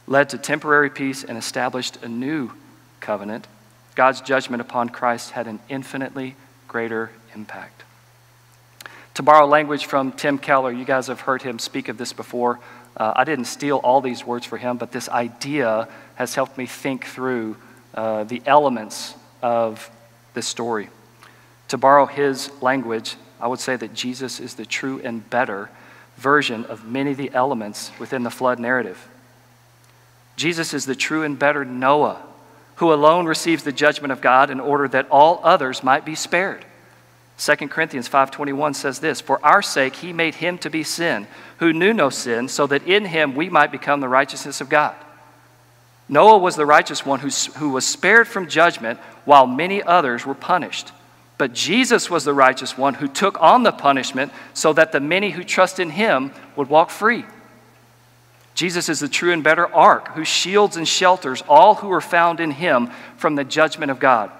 led 0.06 0.28
to 0.30 0.38
temporary 0.38 0.90
peace 0.90 1.24
and 1.24 1.36
established 1.36 2.02
a 2.02 2.08
new 2.08 2.52
covenant, 3.00 3.46
God's 3.94 4.20
judgment 4.20 4.60
upon 4.60 4.88
Christ 4.90 5.32
had 5.32 5.46
an 5.46 5.58
infinitely 5.68 6.36
greater 6.68 7.10
impact. 7.34 7.82
To 9.14 9.22
borrow 9.22 9.46
language 9.46 9.86
from 9.86 10.12
Tim 10.12 10.38
Keller, 10.38 10.70
you 10.70 10.84
guys 10.84 11.06
have 11.06 11.20
heard 11.20 11.42
him 11.42 11.58
speak 11.58 11.88
of 11.88 11.96
this 11.96 12.12
before. 12.12 12.60
Uh, 12.96 13.14
I 13.16 13.24
didn't 13.24 13.46
steal 13.46 13.78
all 13.78 14.00
these 14.00 14.26
words 14.26 14.44
for 14.44 14.58
him, 14.58 14.76
but 14.76 14.92
this 14.92 15.08
idea 15.08 15.88
has 16.16 16.34
helped 16.34 16.58
me 16.58 16.66
think 16.66 17.06
through 17.06 17.56
uh, 17.94 18.24
the 18.24 18.42
elements 18.44 19.14
of 19.42 19.90
this 20.34 20.46
story. 20.46 20.90
To 21.68 21.78
borrow 21.78 22.04
his 22.04 22.50
language, 22.60 23.16
I 23.40 23.48
would 23.48 23.60
say 23.60 23.76
that 23.76 23.94
Jesus 23.94 24.38
is 24.38 24.54
the 24.54 24.66
true 24.66 25.00
and 25.02 25.28
better 25.30 25.70
version 26.16 26.64
of 26.66 26.84
many 26.84 27.12
of 27.12 27.16
the 27.16 27.30
elements 27.32 27.90
within 27.98 28.22
the 28.22 28.30
flood 28.30 28.58
narrative. 28.58 29.08
Jesus 30.36 30.74
is 30.74 30.86
the 30.86 30.94
true 30.94 31.22
and 31.22 31.38
better 31.38 31.64
Noah, 31.64 32.22
who 32.76 32.92
alone 32.92 33.26
receives 33.26 33.62
the 33.62 33.72
judgment 33.72 34.12
of 34.12 34.20
God 34.20 34.50
in 34.50 34.60
order 34.60 34.86
that 34.88 35.08
all 35.10 35.40
others 35.42 35.82
might 35.82 36.04
be 36.04 36.14
spared. 36.14 36.64
2 37.38 37.70
Corinthians 37.70 38.08
5:21 38.08 38.74
says 38.74 38.98
this, 39.00 39.20
"For 39.20 39.40
our 39.42 39.62
sake 39.62 39.96
he 39.96 40.12
made 40.12 40.36
him 40.36 40.58
to 40.58 40.70
be 40.70 40.82
sin, 40.82 41.26
who 41.58 41.72
knew 41.72 41.92
no 41.92 42.10
sin, 42.10 42.48
so 42.48 42.66
that 42.66 42.86
in 42.86 43.06
him 43.06 43.34
we 43.34 43.48
might 43.48 43.70
become 43.70 44.00
the 44.00 44.08
righteousness 44.08 44.60
of 44.60 44.68
God." 44.68 44.94
Noah 46.08 46.38
was 46.38 46.56
the 46.56 46.66
righteous 46.66 47.04
one 47.04 47.20
who, 47.20 47.28
who 47.58 47.70
was 47.70 47.84
spared 47.86 48.28
from 48.28 48.46
judgment 48.46 49.00
while 49.24 49.46
many 49.46 49.82
others 49.82 50.24
were 50.24 50.34
punished. 50.34 50.92
But 51.38 51.52
Jesus 51.52 52.08
was 52.08 52.24
the 52.24 52.32
righteous 52.32 52.78
one 52.78 52.94
who 52.94 53.08
took 53.08 53.40
on 53.42 53.62
the 53.62 53.72
punishment 53.72 54.32
so 54.54 54.72
that 54.72 54.92
the 54.92 55.00
many 55.00 55.30
who 55.30 55.44
trust 55.44 55.78
in 55.78 55.90
him 55.90 56.32
would 56.54 56.68
walk 56.68 56.90
free. 56.90 57.26
Jesus 58.56 58.88
is 58.88 59.00
the 59.00 59.08
true 59.08 59.32
and 59.32 59.44
better 59.44 59.72
ark 59.72 60.14
who 60.14 60.24
shields 60.24 60.78
and 60.78 60.88
shelters 60.88 61.42
all 61.46 61.74
who 61.74 61.92
are 61.92 62.00
found 62.00 62.40
in 62.40 62.50
him 62.50 62.90
from 63.18 63.34
the 63.34 63.44
judgment 63.44 63.90
of 63.90 64.00
God. 64.00 64.32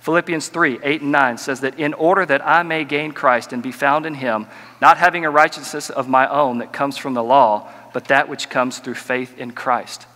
Philippians 0.00 0.48
3 0.48 0.80
8 0.82 1.00
and 1.00 1.12
9 1.12 1.38
says 1.38 1.60
that 1.60 1.80
in 1.80 1.94
order 1.94 2.26
that 2.26 2.46
I 2.46 2.62
may 2.62 2.84
gain 2.84 3.12
Christ 3.12 3.54
and 3.54 3.62
be 3.62 3.72
found 3.72 4.04
in 4.04 4.12
him, 4.12 4.48
not 4.82 4.98
having 4.98 5.24
a 5.24 5.30
righteousness 5.30 5.88
of 5.88 6.10
my 6.10 6.28
own 6.28 6.58
that 6.58 6.74
comes 6.74 6.98
from 6.98 7.14
the 7.14 7.24
law, 7.24 7.72
but 7.94 8.08
that 8.08 8.28
which 8.28 8.50
comes 8.50 8.80
through 8.80 8.96
faith 8.96 9.38
in 9.38 9.52
Christ. 9.52 10.06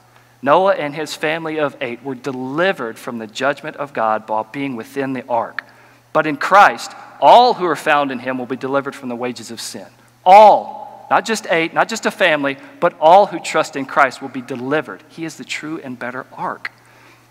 Noah 0.42 0.74
and 0.74 0.94
his 0.94 1.14
family 1.14 1.58
of 1.58 1.74
eight 1.80 2.04
were 2.04 2.14
delivered 2.14 2.98
from 2.98 3.16
the 3.16 3.26
judgment 3.26 3.76
of 3.76 3.94
God 3.94 4.28
while 4.28 4.44
being 4.44 4.76
within 4.76 5.14
the 5.14 5.26
ark. 5.26 5.64
But 6.12 6.26
in 6.26 6.36
Christ, 6.36 6.92
all 7.18 7.54
who 7.54 7.64
are 7.64 7.76
found 7.76 8.12
in 8.12 8.18
him 8.18 8.36
will 8.36 8.44
be 8.44 8.56
delivered 8.56 8.94
from 8.94 9.08
the 9.08 9.16
wages 9.16 9.50
of 9.50 9.58
sin. 9.58 9.86
All, 10.22 10.77
not 11.10 11.24
just 11.24 11.46
eight, 11.50 11.72
not 11.72 11.88
just 11.88 12.06
a 12.06 12.10
family, 12.10 12.58
but 12.80 12.94
all 13.00 13.26
who 13.26 13.40
trust 13.40 13.76
in 13.76 13.86
Christ 13.86 14.20
will 14.20 14.28
be 14.28 14.42
delivered. 14.42 15.02
He 15.08 15.24
is 15.24 15.36
the 15.36 15.44
true 15.44 15.80
and 15.82 15.98
better 15.98 16.26
ark. 16.32 16.70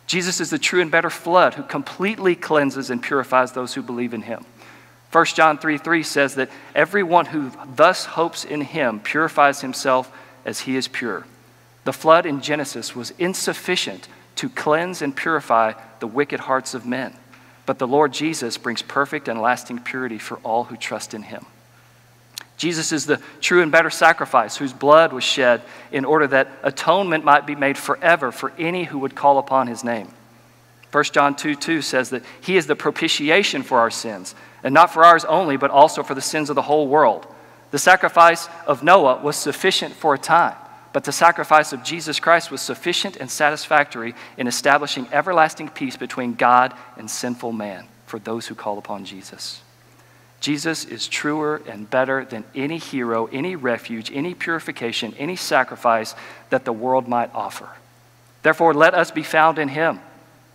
Jesus 0.07 0.39
is 0.39 0.49
the 0.49 0.57
true 0.57 0.81
and 0.81 0.89
better 0.89 1.09
flood 1.09 1.55
who 1.55 1.63
completely 1.63 2.35
cleanses 2.35 2.89
and 2.89 3.03
purifies 3.03 3.51
those 3.51 3.73
who 3.73 3.81
believe 3.81 4.13
in 4.13 4.21
him. 4.21 4.45
1 5.11 5.25
John 5.25 5.57
3 5.57 5.77
3 5.77 6.03
says 6.03 6.35
that 6.35 6.49
everyone 6.73 7.27
who 7.27 7.51
thus 7.75 8.05
hopes 8.05 8.43
in 8.43 8.61
him 8.61 8.99
purifies 8.99 9.61
himself 9.61 10.11
as 10.45 10.61
he 10.61 10.75
is 10.75 10.87
pure. 10.87 11.25
The 11.83 11.93
flood 11.93 12.25
in 12.25 12.41
Genesis 12.41 12.95
was 12.95 13.11
insufficient 13.11 14.07
to 14.35 14.49
cleanse 14.49 15.01
and 15.01 15.15
purify 15.15 15.73
the 15.99 16.07
wicked 16.07 16.41
hearts 16.41 16.73
of 16.73 16.85
men, 16.85 17.13
but 17.65 17.79
the 17.79 17.87
Lord 17.87 18.13
Jesus 18.13 18.57
brings 18.57 18.81
perfect 18.81 19.27
and 19.27 19.41
lasting 19.41 19.79
purity 19.79 20.17
for 20.17 20.37
all 20.37 20.65
who 20.65 20.77
trust 20.77 21.13
in 21.13 21.23
him. 21.23 21.45
Jesus 22.57 22.91
is 22.91 23.05
the 23.05 23.21
true 23.39 23.61
and 23.61 23.71
better 23.71 23.91
sacrifice 23.91 24.57
whose 24.57 24.73
blood 24.73 25.13
was 25.13 25.23
shed 25.23 25.61
in 25.91 26.03
order 26.03 26.25
that 26.27 26.49
atonement 26.63 27.23
might 27.23 27.45
be 27.45 27.55
made 27.55 27.77
forever 27.77 28.31
for 28.31 28.51
any 28.57 28.83
who 28.83 28.99
would 28.99 29.15
call 29.15 29.37
upon 29.37 29.67
his 29.67 29.83
name. 29.83 30.11
1 30.91 31.03
John 31.05 31.35
2 31.35 31.55
2 31.55 31.81
says 31.83 32.09
that 32.09 32.23
he 32.41 32.57
is 32.57 32.65
the 32.65 32.75
propitiation 32.75 33.61
for 33.61 33.79
our 33.79 33.91
sins, 33.91 34.33
and 34.63 34.73
not 34.73 34.91
for 34.91 35.05
ours 35.05 35.23
only, 35.25 35.55
but 35.55 35.69
also 35.69 36.01
for 36.01 36.15
the 36.15 36.21
sins 36.21 36.49
of 36.49 36.55
the 36.55 36.61
whole 36.63 36.87
world. 36.87 37.27
The 37.69 37.77
sacrifice 37.77 38.47
of 38.65 38.83
Noah 38.83 39.21
was 39.21 39.35
sufficient 39.35 39.93
for 39.93 40.15
a 40.15 40.19
time, 40.19 40.55
but 40.93 41.03
the 41.03 41.11
sacrifice 41.11 41.73
of 41.73 41.83
Jesus 41.83 42.19
Christ 42.19 42.49
was 42.49 42.61
sufficient 42.61 43.17
and 43.17 43.29
satisfactory 43.29 44.15
in 44.37 44.47
establishing 44.47 45.07
everlasting 45.11 45.69
peace 45.69 45.97
between 45.97 46.33
God 46.33 46.73
and 46.97 47.11
sinful 47.11 47.51
man 47.51 47.87
for 48.07 48.17
those 48.17 48.47
who 48.47 48.55
call 48.55 48.79
upon 48.79 49.05
Jesus. 49.05 49.61
Jesus 50.39 50.85
is 50.85 51.07
truer 51.07 51.61
and 51.67 51.89
better 51.89 52.23
than 52.23 52.43
any 52.53 52.77
hero, 52.77 53.25
any 53.27 53.55
refuge, 53.55 54.11
any 54.11 54.33
purification, 54.33 55.13
any 55.17 55.35
sacrifice 55.35 56.13
that 56.49 56.63
the 56.63 56.73
world 56.73 57.07
might 57.07 57.33
offer. 57.33 57.69
Therefore, 58.43 58.73
let 58.73 58.93
us 58.93 59.11
be 59.11 59.23
found 59.23 59.57
in 59.57 59.67
him. 59.67 59.99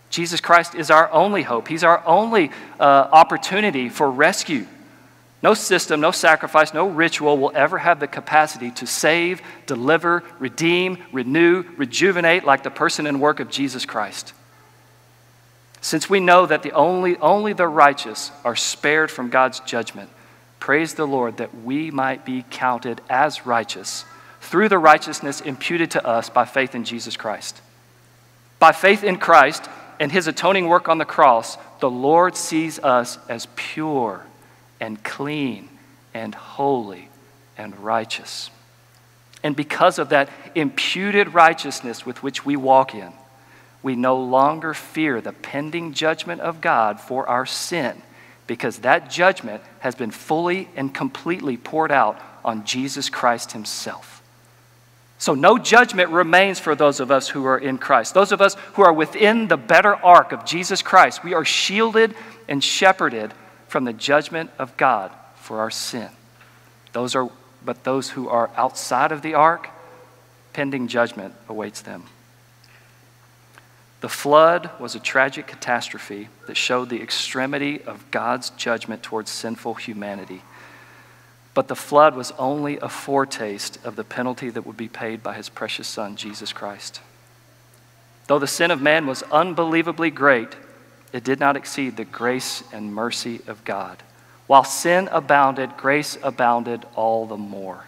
Jesus 0.09 0.39
Christ 0.39 0.75
is 0.75 0.89
our 0.89 1.11
only 1.11 1.41
hope. 1.41 1.67
He's 1.67 1.83
our 1.83 2.05
only 2.05 2.51
uh, 2.79 2.83
opportunity 2.83 3.89
for 3.89 4.09
rescue. 4.09 4.67
No 5.41 5.53
system, 5.53 5.99
no 5.99 6.11
sacrifice, 6.11 6.73
no 6.73 6.87
ritual 6.87 7.37
will 7.37 7.51
ever 7.53 7.77
have 7.77 7.99
the 7.99 8.07
capacity 8.07 8.71
to 8.71 8.87
save, 8.87 9.41
deliver, 9.65 10.23
redeem, 10.39 11.03
renew, 11.11 11.63
rejuvenate 11.75 12.45
like 12.45 12.63
the 12.63 12.71
person 12.71 13.07
and 13.07 13.19
work 13.19 13.41
of 13.41 13.49
Jesus 13.49 13.85
Christ. 13.85 14.33
Since 15.83 16.09
we 16.09 16.21
know 16.21 16.45
that 16.45 16.63
the 16.63 16.71
only, 16.71 17.17
only 17.17 17.51
the 17.51 17.67
righteous 17.67 18.31
are 18.45 18.55
spared 18.55 19.11
from 19.11 19.29
God's 19.29 19.59
judgment, 19.59 20.09
praise 20.57 20.93
the 20.93 21.05
Lord 21.05 21.35
that 21.37 21.53
we 21.53 21.91
might 21.91 22.25
be 22.25 22.45
counted 22.49 23.01
as 23.09 23.45
righteous 23.45 24.05
through 24.39 24.69
the 24.69 24.77
righteousness 24.77 25.41
imputed 25.41 25.91
to 25.91 26.07
us 26.07 26.29
by 26.29 26.45
faith 26.45 26.73
in 26.73 26.85
Jesus 26.85 27.17
Christ. 27.17 27.59
By 28.59 28.71
faith 28.71 29.03
in 29.03 29.17
Christ 29.17 29.69
and 29.99 30.09
his 30.09 30.25
atoning 30.25 30.69
work 30.69 30.87
on 30.87 30.99
the 30.99 31.05
cross, 31.05 31.57
the 31.81 31.91
Lord 31.91 32.37
sees 32.37 32.79
us 32.79 33.19
as 33.27 33.49
pure 33.57 34.25
and 34.79 35.03
clean 35.03 35.67
and 36.13 36.33
holy 36.33 37.09
and 37.57 37.77
righteous. 37.77 38.49
And 39.43 39.53
because 39.53 39.99
of 39.99 40.09
that 40.09 40.29
imputed 40.55 41.33
righteousness 41.33 42.05
with 42.05 42.23
which 42.23 42.45
we 42.45 42.55
walk 42.55 42.95
in, 42.95 43.11
we 43.83 43.95
no 43.95 44.17
longer 44.17 44.73
fear 44.73 45.21
the 45.21 45.33
pending 45.33 45.93
judgment 45.93 46.41
of 46.41 46.61
God 46.61 46.99
for 46.99 47.27
our 47.27 47.45
sin 47.45 48.01
because 48.47 48.79
that 48.79 49.11
judgment 49.11 49.61
has 49.79 49.93
been 49.93 50.11
fully 50.11 50.69
and 50.75 50.93
completely 50.93 51.57
poured 51.57 51.91
out 51.91 52.19
on 52.43 52.65
Jesus 52.65 53.09
Christ 53.09 53.51
Himself. 53.51 54.21
So, 55.17 55.35
no 55.35 55.57
judgment 55.57 56.09
remains 56.09 56.59
for 56.59 56.75
those 56.75 56.99
of 56.99 57.09
us 57.09 57.29
who 57.29 57.45
are 57.45 57.57
in 57.57 57.77
Christ. 57.77 58.13
Those 58.13 58.31
of 58.31 58.41
us 58.41 58.55
who 58.73 58.83
are 58.83 58.91
within 58.91 59.47
the 59.47 59.57
better 59.57 59.95
ark 59.95 60.31
of 60.33 60.45
Jesus 60.45 60.81
Christ, 60.81 61.23
we 61.23 61.33
are 61.33 61.45
shielded 61.45 62.15
and 62.49 62.61
shepherded 62.61 63.33
from 63.67 63.85
the 63.85 63.93
judgment 63.93 64.49
of 64.59 64.75
God 64.75 65.11
for 65.35 65.59
our 65.59 65.71
sin. 65.71 66.09
Those 66.91 67.15
are, 67.15 67.29
but 67.63 67.85
those 67.85 68.09
who 68.09 68.27
are 68.27 68.49
outside 68.57 69.11
of 69.11 69.21
the 69.21 69.33
ark, 69.35 69.69
pending 70.51 70.89
judgment 70.89 71.33
awaits 71.47 71.81
them. 71.81 72.03
The 74.03 74.09
flood 74.09 74.69
was 74.81 74.95
a 74.95 74.99
tragic 74.99 75.47
catastrophe 75.47 76.27
that 76.47 76.57
showed 76.57 76.89
the 76.89 77.01
extremity 77.01 77.81
of 77.83 78.11
God's 78.11 78.49
judgment 78.49 79.01
towards 79.01 79.31
sinful 79.31 79.75
humanity. 79.75 80.41
But 81.53 81.69
the 81.69 81.77
flood 81.77 82.13
was 82.13 82.33
only 82.37 82.77
a 82.79 82.89
foretaste 82.89 83.79
of 83.85 83.95
the 83.95 84.03
penalty 84.03 84.49
that 84.49 84.65
would 84.65 84.75
be 84.75 84.89
paid 84.89 85.23
by 85.23 85.35
his 85.35 85.47
precious 85.47 85.87
Son, 85.87 86.17
Jesus 86.17 86.51
Christ. 86.51 86.99
Though 88.27 88.39
the 88.39 88.45
sin 88.45 88.71
of 88.71 88.81
man 88.81 89.07
was 89.07 89.23
unbelievably 89.31 90.11
great, 90.11 90.53
it 91.13 91.23
did 91.23 91.39
not 91.39 91.55
exceed 91.55 91.95
the 91.95 92.03
grace 92.03 92.61
and 92.73 92.93
mercy 92.93 93.39
of 93.47 93.63
God. 93.63 94.03
While 94.47 94.65
sin 94.65 95.07
abounded, 95.13 95.77
grace 95.77 96.17
abounded 96.21 96.85
all 96.95 97.25
the 97.25 97.37
more. 97.37 97.85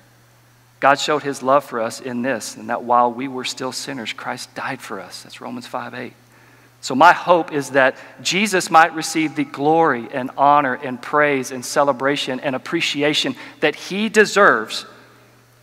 God 0.80 1.00
showed 1.00 1.24
his 1.24 1.42
love 1.42 1.64
for 1.64 1.82
us 1.82 2.02
in 2.02 2.22
this, 2.22 2.58
and 2.58 2.70
that 2.70 2.84
while 2.84 3.12
we 3.12 3.28
were 3.28 3.46
still 3.46 3.72
sinners, 3.72 4.14
Christ 4.14 4.54
died 4.56 4.82
for 4.82 5.00
us. 5.00 5.24
That's 5.24 5.42
Romans 5.42 5.68
5 5.68 5.94
8. 5.94 6.14
So, 6.82 6.94
my 6.94 7.14
hope 7.14 7.52
is 7.52 7.72
that 7.72 7.98
Jesus 8.22 8.70
might 8.70 8.94
receive 8.94 9.36
the 9.36 9.46
glory 9.46 10.08
and 10.12 10.30
honor 10.38 10.76
and 10.76 11.02
praise 11.02 11.52
and 11.52 11.66
celebration 11.66 12.40
and 12.40 12.56
appreciation 12.56 13.36
that 13.62 13.76
he 13.76 14.10
deserves 14.10 14.86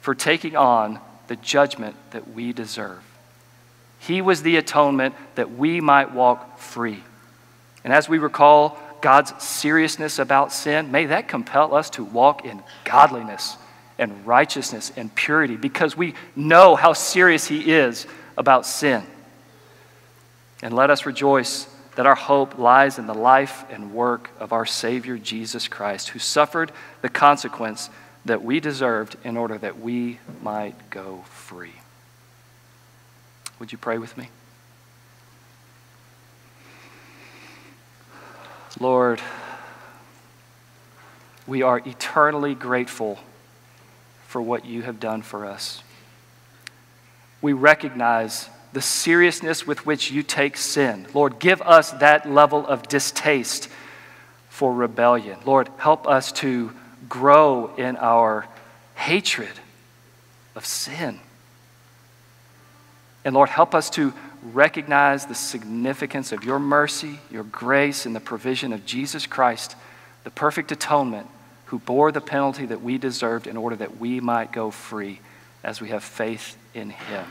for 0.01 0.14
taking 0.14 0.57
on 0.57 0.98
the 1.29 1.37
judgment 1.37 1.94
that 2.11 2.33
we 2.33 2.53
deserve. 2.53 3.01
He 4.01 4.20
was 4.20 4.42
the 4.42 4.57
atonement 4.57 5.14
that 5.37 5.53
we 5.53 5.81
might 5.81 6.12
walk 6.12 6.59
free. 6.59 7.05
And 7.85 7.92
as 7.92 8.09
we 8.09 8.18
recall 8.18 8.77
God's 9.01 9.40
seriousness 9.42 10.18
about 10.18 10.53
sin, 10.53 10.90
may 10.90 11.07
that 11.07 11.29
compel 11.29 11.75
us 11.75 11.90
to 11.90 12.03
walk 12.03 12.44
in 12.44 12.62
godliness 12.85 13.57
and 13.98 14.26
righteousness 14.26 14.92
and 14.96 15.14
purity 15.14 15.57
because 15.57 15.96
we 15.96 16.14
know 16.35 16.76
how 16.76 16.92
serious 16.92 17.46
He 17.46 17.72
is 17.72 18.07
about 18.37 18.66
sin. 18.66 19.05
And 20.62 20.74
let 20.74 20.90
us 20.90 21.07
rejoice 21.07 21.66
that 21.96 22.07
our 22.07 22.14
hope 22.14 22.59
lies 22.59 22.98
in 22.98 23.07
the 23.07 23.14
life 23.14 23.64
and 23.70 23.92
work 23.92 24.31
of 24.38 24.52
our 24.52 24.64
Savior 24.64 25.18
Jesus 25.18 25.68
Christ, 25.68 26.11
who 26.11 26.18
suffered 26.18 26.72
the 27.02 27.09
consequence 27.09 27.90
that 28.24 28.42
we 28.42 28.61
deserved 28.61 29.16
in 29.24 29.37
order 29.37 29.59
that 29.59 29.81
we 29.81 30.18
might 30.42 30.90
go 30.90 31.24
free. 31.28 31.74
Would 33.59 33.72
you 33.72 33.78
pray 33.78 33.98
with 33.98 34.16
me? 34.16 34.28
Lord, 38.81 39.20
we 41.46 41.62
are 41.62 41.78
eternally 41.78 42.55
grateful 42.55 43.18
for 44.33 44.40
what 44.40 44.64
you 44.64 44.81
have 44.81 44.99
done 44.99 45.21
for 45.21 45.45
us. 45.45 45.83
We 47.42 47.53
recognize 47.53 48.49
the 48.73 48.81
seriousness 48.81 49.66
with 49.66 49.85
which 49.85 50.11
you 50.11 50.23
take 50.23 50.57
sin. 50.57 51.07
Lord, 51.12 51.38
give 51.38 51.61
us 51.61 51.90
that 51.90 52.27
level 52.27 52.66
of 52.66 52.88
distaste 52.88 53.68
for 54.49 54.73
rebellion. 54.73 55.38
Lord, 55.45 55.68
help 55.77 56.09
us 56.09 56.33
to 56.33 56.73
grow 57.11 57.75
in 57.77 57.99
our 57.99 58.47
hatred 58.95 59.53
of 60.55 60.64
sin. 60.64 61.21
And 63.27 63.35
Lord, 63.35 63.51
help 63.51 63.75
us 63.75 63.90
to 63.90 64.14
recognize 64.55 65.27
the 65.27 65.35
significance 65.35 66.33
of 66.33 66.42
your 66.42 66.59
mercy, 66.59 67.18
your 67.31 67.45
grace, 67.45 68.07
and 68.07 68.16
the 68.16 68.21
provision 68.21 68.73
of 68.73 68.87
Jesus 68.87 69.27
Christ, 69.27 69.77
the 70.25 70.31
perfect 70.31 70.73
atonement 70.73 71.29
who 71.72 71.78
bore 71.78 72.12
the 72.12 72.20
penalty 72.20 72.66
that 72.66 72.82
we 72.82 72.98
deserved 72.98 73.46
in 73.46 73.56
order 73.56 73.74
that 73.74 73.96
we 73.96 74.20
might 74.20 74.52
go 74.52 74.70
free 74.70 75.18
as 75.64 75.80
we 75.80 75.88
have 75.88 76.04
faith 76.04 76.58
in 76.74 76.90
him. 76.90 77.24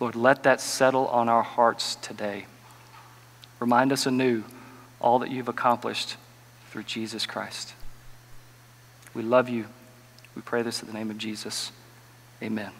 Lord, 0.00 0.16
let 0.16 0.42
that 0.42 0.60
settle 0.60 1.06
on 1.06 1.28
our 1.28 1.44
hearts 1.44 1.94
today. 1.94 2.46
Remind 3.60 3.92
us 3.92 4.06
anew 4.06 4.42
all 5.00 5.20
that 5.20 5.30
you've 5.30 5.46
accomplished 5.46 6.16
through 6.72 6.82
Jesus 6.82 7.26
Christ. 7.26 7.74
We 9.14 9.22
love 9.22 9.48
you. 9.48 9.66
We 10.34 10.42
pray 10.42 10.62
this 10.62 10.82
in 10.82 10.88
the 10.88 10.94
name 10.94 11.12
of 11.12 11.16
Jesus. 11.16 11.70
Amen. 12.42 12.72